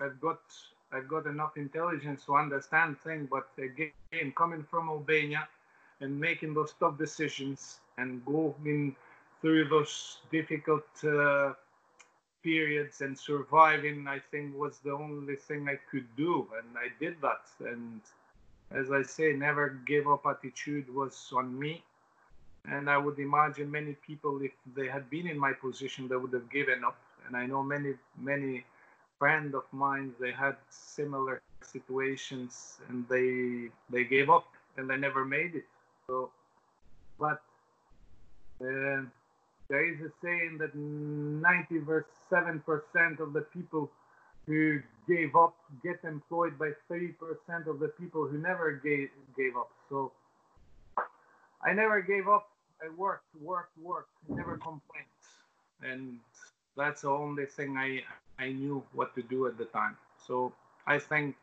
I've 0.05 0.21
got 0.21 0.41
I've 0.93 1.09
got 1.09 1.27
enough 1.27 1.57
intelligence 1.57 2.25
to 2.27 2.37
understand 2.37 2.99
things, 3.01 3.29
but 3.31 3.49
again, 3.59 4.33
coming 4.35 4.65
from 4.69 4.89
Albania 4.89 5.49
and 6.01 6.19
making 6.19 6.55
those 6.55 6.75
tough 6.81 6.99
decisions 6.99 7.81
and 7.99 8.25
going 8.25 8.97
through 9.41 9.69
those 9.69 10.19
difficult 10.33 10.87
uh, 11.05 11.53
periods 12.43 13.03
and 13.03 13.17
surviving, 13.17 14.07
I 14.09 14.19
think 14.31 14.59
was 14.59 14.79
the 14.79 14.93
only 14.93 15.37
thing 15.37 15.69
I 15.69 15.79
could 15.91 16.07
do, 16.17 16.49
and 16.59 16.77
I 16.77 16.89
did 16.99 17.17
that. 17.23 17.43
And 17.61 18.01
as 18.73 18.91
I 18.91 19.03
say, 19.03 19.33
never 19.33 19.81
give 19.87 20.09
up 20.09 20.27
attitude 20.27 20.93
was 20.95 21.31
on 21.35 21.59
me. 21.59 21.83
And 22.67 22.91
I 22.91 22.99
would 22.99 23.19
imagine 23.19 23.71
many 23.71 23.95
people, 24.07 24.43
if 24.43 24.53
they 24.77 24.87
had 24.87 25.09
been 25.09 25.27
in 25.27 25.39
my 25.39 25.53
position, 25.53 26.09
they 26.09 26.17
would 26.17 26.33
have 26.33 26.51
given 26.51 26.85
up. 26.85 26.99
And 27.27 27.37
I 27.37 27.47
know 27.47 27.63
many, 27.63 27.95
many 28.19 28.65
friend 29.21 29.55
of 29.55 29.65
mine 29.71 30.13
they 30.19 30.33
had 30.33 30.57
similar 30.71 31.43
situations 31.63 32.81
and 32.89 33.07
they 33.09 33.69
they 33.93 34.03
gave 34.03 34.29
up 34.31 34.47
and 34.77 34.89
they 34.91 34.97
never 34.97 35.25
made 35.25 35.55
it. 35.55 35.69
So 36.07 36.31
but 37.19 37.43
uh, 38.63 39.03
there 39.69 39.85
is 39.93 40.01
a 40.01 40.11
saying 40.23 40.57
that 40.59 40.75
97 40.75 42.61
percent 42.61 43.21
of 43.21 43.33
the 43.35 43.43
people 43.57 43.91
who 44.47 44.81
gave 45.07 45.37
up 45.37 45.55
get 45.85 46.01
employed 46.03 46.59
by 46.59 46.71
30 46.89 47.09
percent 47.25 47.69
of 47.69 47.79
the 47.79 47.89
people 48.01 48.27
who 48.27 48.39
never 48.39 48.73
gave 48.73 49.11
gave 49.37 49.55
up. 49.57 49.71
So 49.91 50.13
i 51.63 51.73
never 51.75 52.01
gave 52.01 52.27
up. 52.27 52.49
I 52.83 52.89
worked 52.97 53.27
worked 53.41 53.77
worked 53.79 54.17
never 54.29 54.57
complained. 54.57 55.17
And 55.83 56.19
that's 56.77 57.03
the 57.03 57.11
only 57.11 57.47
thing 57.47 57.77
i 57.77 58.03
I 58.41 58.53
knew 58.53 58.83
what 58.95 59.15
to 59.15 59.23
do 59.23 59.47
at 59.47 59.59
the 59.59 59.67
time. 59.67 59.97
So 60.27 60.53
I 60.87 60.99
think 60.99 61.37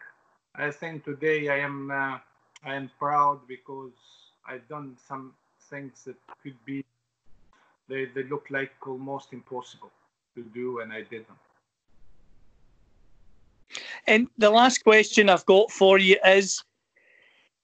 I 0.55 0.71
think 0.71 1.05
today 1.05 1.49
I 1.49 1.59
am 1.59 1.91
uh, 1.91 2.17
I 2.65 2.73
am 2.73 2.89
proud 2.97 3.39
because 3.47 3.93
I've 4.47 4.67
done 4.67 4.97
some 5.07 5.33
things 5.69 6.03
that 6.05 6.15
could 6.41 6.57
be 6.65 6.83
they 7.87 8.05
they 8.05 8.23
look 8.23 8.47
like 8.49 8.71
almost 8.85 9.31
impossible 9.31 9.91
to 10.35 10.41
do, 10.43 10.79
and 10.79 10.91
I 10.91 11.01
did 11.03 11.27
them. 11.27 11.39
And 14.07 14.27
the 14.37 14.49
last 14.49 14.83
question 14.83 15.29
I've 15.29 15.45
got 15.45 15.69
for 15.69 15.99
you 15.99 16.17
is 16.25 16.63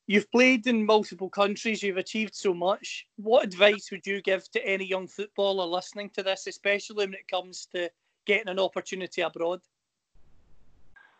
you've 0.08 0.30
played 0.32 0.68
in 0.68 0.86
multiple 0.86 1.30
countries, 1.30 1.82
you've 1.82 1.98
achieved 1.98 2.36
so 2.36 2.54
much. 2.54 3.08
What 3.16 3.46
advice 3.46 3.90
would 3.92 4.06
you 4.06 4.22
give 4.22 4.52
to 4.52 4.68
any 4.68 4.86
young 4.86 5.08
footballer 5.08 5.66
listening 5.66 6.10
to 6.16 6.24
this, 6.24 6.46
especially 6.48 6.98
when 6.98 7.14
it 7.14 7.28
comes 7.30 7.68
to 7.74 7.90
getting 8.26 8.50
an 8.50 8.60
opportunity 8.60 9.22
abroad? 9.22 9.62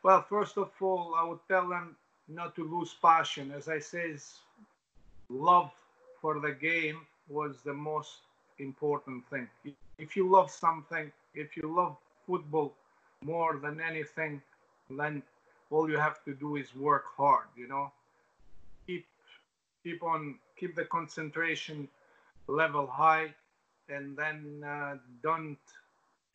Well, 0.04 0.22
first 0.22 0.58
of 0.58 0.72
all, 0.82 1.16
I 1.18 1.24
would 1.24 1.40
tell 1.48 1.68
them 1.70 1.96
not 2.28 2.56
to 2.56 2.64
lose 2.64 2.96
passion. 3.02 3.52
As 3.56 3.70
I 3.70 3.80
says, 3.80 4.34
love 5.30 5.72
for 6.22 6.40
the 6.40 6.52
game 6.52 7.06
was 7.30 7.58
the 7.64 7.74
most 7.74 8.20
important 8.60 9.28
thing. 9.30 9.48
If 9.98 10.16
you 10.16 10.30
love 10.30 10.52
something, 10.52 11.12
if 11.34 11.56
you 11.56 11.74
love 11.74 11.98
football 12.28 12.74
more 13.24 13.58
than 13.58 13.80
anything, 13.80 14.42
then 14.90 15.24
all 15.70 15.90
you 15.90 15.98
have 15.98 16.24
to 16.26 16.34
do 16.34 16.56
is 16.56 16.76
work 16.76 17.06
hard. 17.18 17.48
You 17.56 17.68
know, 17.68 17.92
keep 18.86 19.06
keep 19.84 20.04
on 20.04 20.36
keep 20.58 20.76
the 20.76 20.86
concentration 20.86 21.88
level 22.48 22.88
high, 22.88 23.34
and 23.90 24.18
then 24.18 24.64
uh, 24.66 24.98
don't 25.22 25.58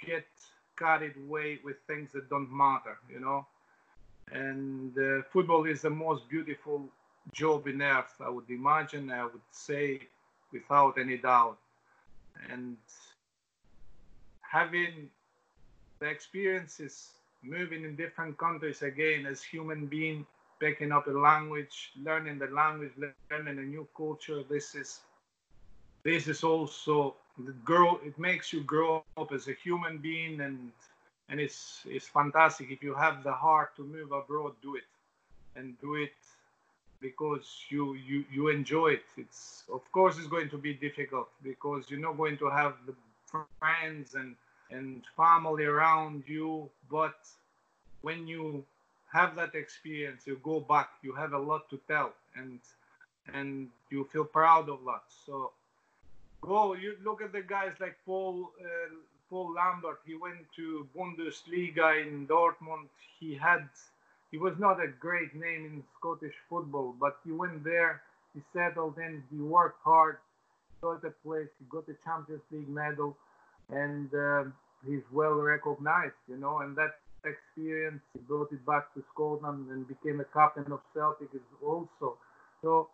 get 0.05 0.27
carried 0.79 1.15
away 1.17 1.59
with 1.65 1.77
things 1.87 2.13
that 2.13 2.31
don't 2.31 2.51
matter, 2.51 2.99
you 3.11 3.21
know. 3.21 3.47
And 4.31 4.97
uh, 4.99 5.23
football 5.33 5.65
is 5.65 5.83
the 5.83 5.91
most 5.91 6.29
beautiful 6.29 6.89
job 7.33 7.67
in 7.67 7.83
earth, 7.83 8.15
I 8.21 8.29
would 8.29 8.49
imagine, 8.51 9.11
I 9.11 9.25
would 9.25 9.49
say, 9.51 10.01
without 10.53 10.99
any 10.99 11.19
doubt. 11.19 11.59
And 12.51 12.77
having 14.41 15.11
the 16.01 16.07
experiences 16.07 17.11
moving 17.43 17.85
in 17.85 17.97
different 17.97 18.39
countries 18.39 18.83
again 18.83 19.27
as 19.27 19.43
human 19.43 19.87
being, 19.87 20.27
picking 20.61 20.93
up 20.93 21.07
a 21.07 21.11
language, 21.11 21.93
learning 22.03 22.39
the 22.39 22.49
language, 22.49 22.93
learning 23.31 23.59
a 23.59 23.63
new 23.63 23.87
culture. 23.97 24.43
This 24.49 24.75
is 24.75 25.01
this 26.05 26.29
is 26.29 26.43
also 26.43 27.17
It 27.39 28.19
makes 28.19 28.53
you 28.53 28.63
grow 28.63 29.05
up 29.17 29.33
as 29.33 29.49
a 29.49 29.53
human 29.53 29.99
being, 29.99 30.41
and 30.41 30.73
and 31.29 31.41
it's 31.41 31.83
it's 31.87 32.09
fantastic. 32.09 32.71
If 32.71 32.83
you 32.83 32.95
have 32.95 33.23
the 33.23 33.33
heart 33.33 33.77
to 33.77 33.85
move 33.85 34.13
abroad, 34.13 34.55
do 34.63 34.77
it, 34.77 34.89
and 35.57 35.81
do 35.81 35.95
it 35.95 36.13
because 37.01 37.65
you 37.69 37.95
you 37.95 38.25
you 38.33 38.49
enjoy 38.49 38.89
it. 38.89 39.05
It's 39.17 39.65
of 39.73 39.83
course 39.93 40.19
it's 40.19 40.27
going 40.27 40.51
to 40.51 40.59
be 40.59 40.75
difficult 40.75 41.29
because 41.43 41.91
you're 41.91 42.01
not 42.01 42.17
going 42.17 42.39
to 42.39 42.51
have 42.51 42.75
the 42.87 42.95
friends 43.59 44.15
and 44.15 44.35
and 44.71 45.03
family 45.17 45.65
around 45.65 46.25
you. 46.27 46.69
But 46.91 47.19
when 48.03 48.27
you 48.27 48.65
have 49.13 49.37
that 49.37 49.55
experience, 49.55 50.27
you 50.27 50.41
go 50.43 50.61
back, 50.61 50.91
you 51.03 51.13
have 51.15 51.33
a 51.33 51.39
lot 51.39 51.71
to 51.71 51.81
tell, 51.89 52.13
and 52.37 52.59
and 53.33 53.69
you 53.91 54.05
feel 54.13 54.25
proud 54.25 54.69
of 54.69 54.81
that. 54.87 55.03
So 55.27 55.53
go. 56.41 56.75
You 56.75 56.97
look 57.05 57.23
at 57.23 57.33
the 57.33 57.43
guys 57.43 57.73
like 57.81 57.97
Paul. 58.05 58.53
Uh, 58.61 58.95
Paul 59.31 59.53
Lambert, 59.53 60.01
he 60.07 60.15
went 60.15 60.47
to 60.57 60.89
Bundesliga 60.97 62.03
in 62.03 62.27
Dortmund. 62.27 62.89
He 63.21 63.35
had, 63.35 63.69
he 64.31 64.39
was 64.39 64.55
not 64.59 64.83
a 64.83 64.89
great 64.89 65.35
name 65.35 65.67
in 65.67 65.85
Scottish 65.99 66.35
football, 66.49 66.95
but 66.99 67.19
he 67.25 67.33
went 67.33 67.63
there, 67.63 68.01
he 68.33 68.41
settled 68.55 68.97
in, 68.97 69.23
he 69.31 69.37
worked 69.37 69.83
hard, 69.85 70.17
got 70.81 71.05
a 71.05 71.11
place, 71.23 71.49
he 71.59 71.67
got 71.69 71.89
a 71.89 71.97
Champions 72.05 72.41
League 72.51 72.69
medal, 72.69 73.17
and 73.69 74.09
uh, 74.15 74.45
he's 74.87 75.03
well 75.13 75.35
recognized, 75.35 76.15
you 76.27 76.39
know, 76.39 76.61
and 76.61 76.75
that 76.77 76.97
experience, 77.25 78.01
he 78.15 78.21
brought 78.21 78.51
it 78.53 78.65
back 78.65 78.95
to 78.95 79.05
Scotland 79.13 79.71
and 79.71 79.87
became 79.87 80.21
a 80.21 80.25
captain 80.25 80.73
of 80.73 80.81
Celtic 80.95 81.29
also. 81.63 82.17
So, 82.63 82.89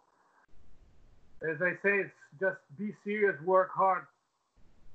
as 1.48 1.60
I 1.60 1.72
say, 1.82 1.94
it's 2.04 2.20
just 2.40 2.58
be 2.78 2.94
serious, 3.04 3.40
work 3.42 3.70
hard, 3.74 4.06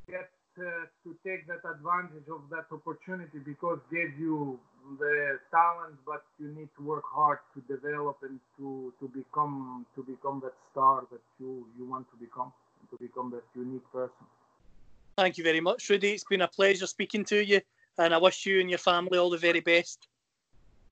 get 0.09 0.29
uh, 0.59 0.85
to 1.03 1.15
take 1.25 1.47
that 1.47 1.61
advantage 1.69 2.27
of 2.29 2.41
that 2.49 2.65
opportunity 2.71 3.39
because 3.45 3.79
it 3.91 3.95
gave 3.95 4.19
you 4.19 4.59
the 4.99 5.39
talent, 5.51 5.95
but 6.05 6.23
you 6.39 6.47
need 6.47 6.69
to 6.77 6.83
work 6.83 7.03
hard 7.05 7.39
to 7.53 7.61
develop 7.73 8.17
and 8.23 8.39
to, 8.57 8.91
to 8.99 9.07
become 9.07 9.85
to 9.95 10.03
become 10.03 10.41
that 10.43 10.53
star 10.71 11.05
that 11.11 11.21
you 11.39 11.65
you 11.77 11.85
want 11.85 12.09
to 12.11 12.17
become, 12.17 12.51
to 12.89 12.97
become 12.97 13.31
that 13.31 13.43
unique 13.55 13.89
person. 13.91 14.25
Thank 15.17 15.37
you 15.37 15.43
very 15.43 15.61
much, 15.61 15.89
Rudy. 15.89 16.11
It's 16.11 16.23
been 16.23 16.41
a 16.41 16.47
pleasure 16.47 16.87
speaking 16.87 17.23
to 17.25 17.43
you, 17.43 17.61
and 17.97 18.13
I 18.13 18.17
wish 18.17 18.45
you 18.45 18.59
and 18.59 18.69
your 18.69 18.79
family 18.79 19.17
all 19.17 19.29
the 19.29 19.37
very 19.37 19.59
best. 19.59 20.07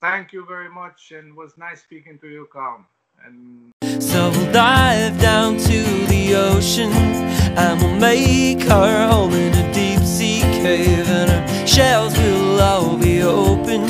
Thank 0.01 0.31
you 0.31 0.45
very 0.45 0.69
much, 0.69 1.11
and 1.11 1.29
it 1.29 1.35
was 1.35 1.57
nice 1.57 1.81
speaking 1.81 2.19
to 2.19 2.27
you, 2.27 2.47
Carl. 2.53 2.85
And 3.25 3.73
dive 4.51 5.19
down 5.19 5.57
to 5.57 5.83
the 6.07 6.35
ocean 6.35 6.91
and 7.57 7.81
we'll 7.81 7.95
make 7.95 8.69
our 8.69 9.07
home 9.07 9.33
in 9.33 9.53
a 9.53 9.73
deep 9.73 9.99
sea 10.01 10.41
cave, 10.41 11.09
and 11.09 11.31
our 11.31 11.67
shells 11.67 12.15
will 12.17 12.61
all 12.61 12.97
be 12.97 13.23
open. 13.23 13.81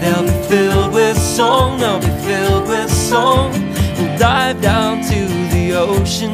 They'll 0.00 0.22
be 0.22 0.48
filled 0.48 0.94
with 0.94 1.18
song, 1.18 1.80
they'll 1.80 1.98
be 1.98 2.14
filled 2.24 2.68
with 2.68 2.90
song. 2.90 3.52
We'll 3.98 4.18
dive 4.18 4.60
down 4.62 5.02
to 5.02 5.20
the 5.54 5.74
ocean 5.74 6.32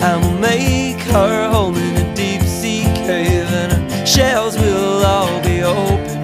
and 0.00 0.22
we'll 0.22 0.38
make 0.38 1.12
our 1.12 1.50
home 1.50 1.76
in 1.76 1.96
a 1.96 2.14
deep 2.14 2.42
sea 2.42 2.84
cave, 3.06 3.48
and 3.52 3.92
our 3.92 4.06
shells 4.06 4.56
will 4.56 5.04
all 5.04 5.42
be 5.42 5.62
open. 5.62 6.18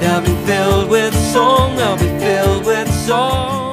They'll 0.00 0.20
be 0.20 0.34
filled 0.44 0.90
with 0.90 1.14
song, 1.32 1.76
they'll 1.76 1.96
be 1.96 2.18
filled 2.18 2.66
with 2.66 2.90
song. 2.92 3.65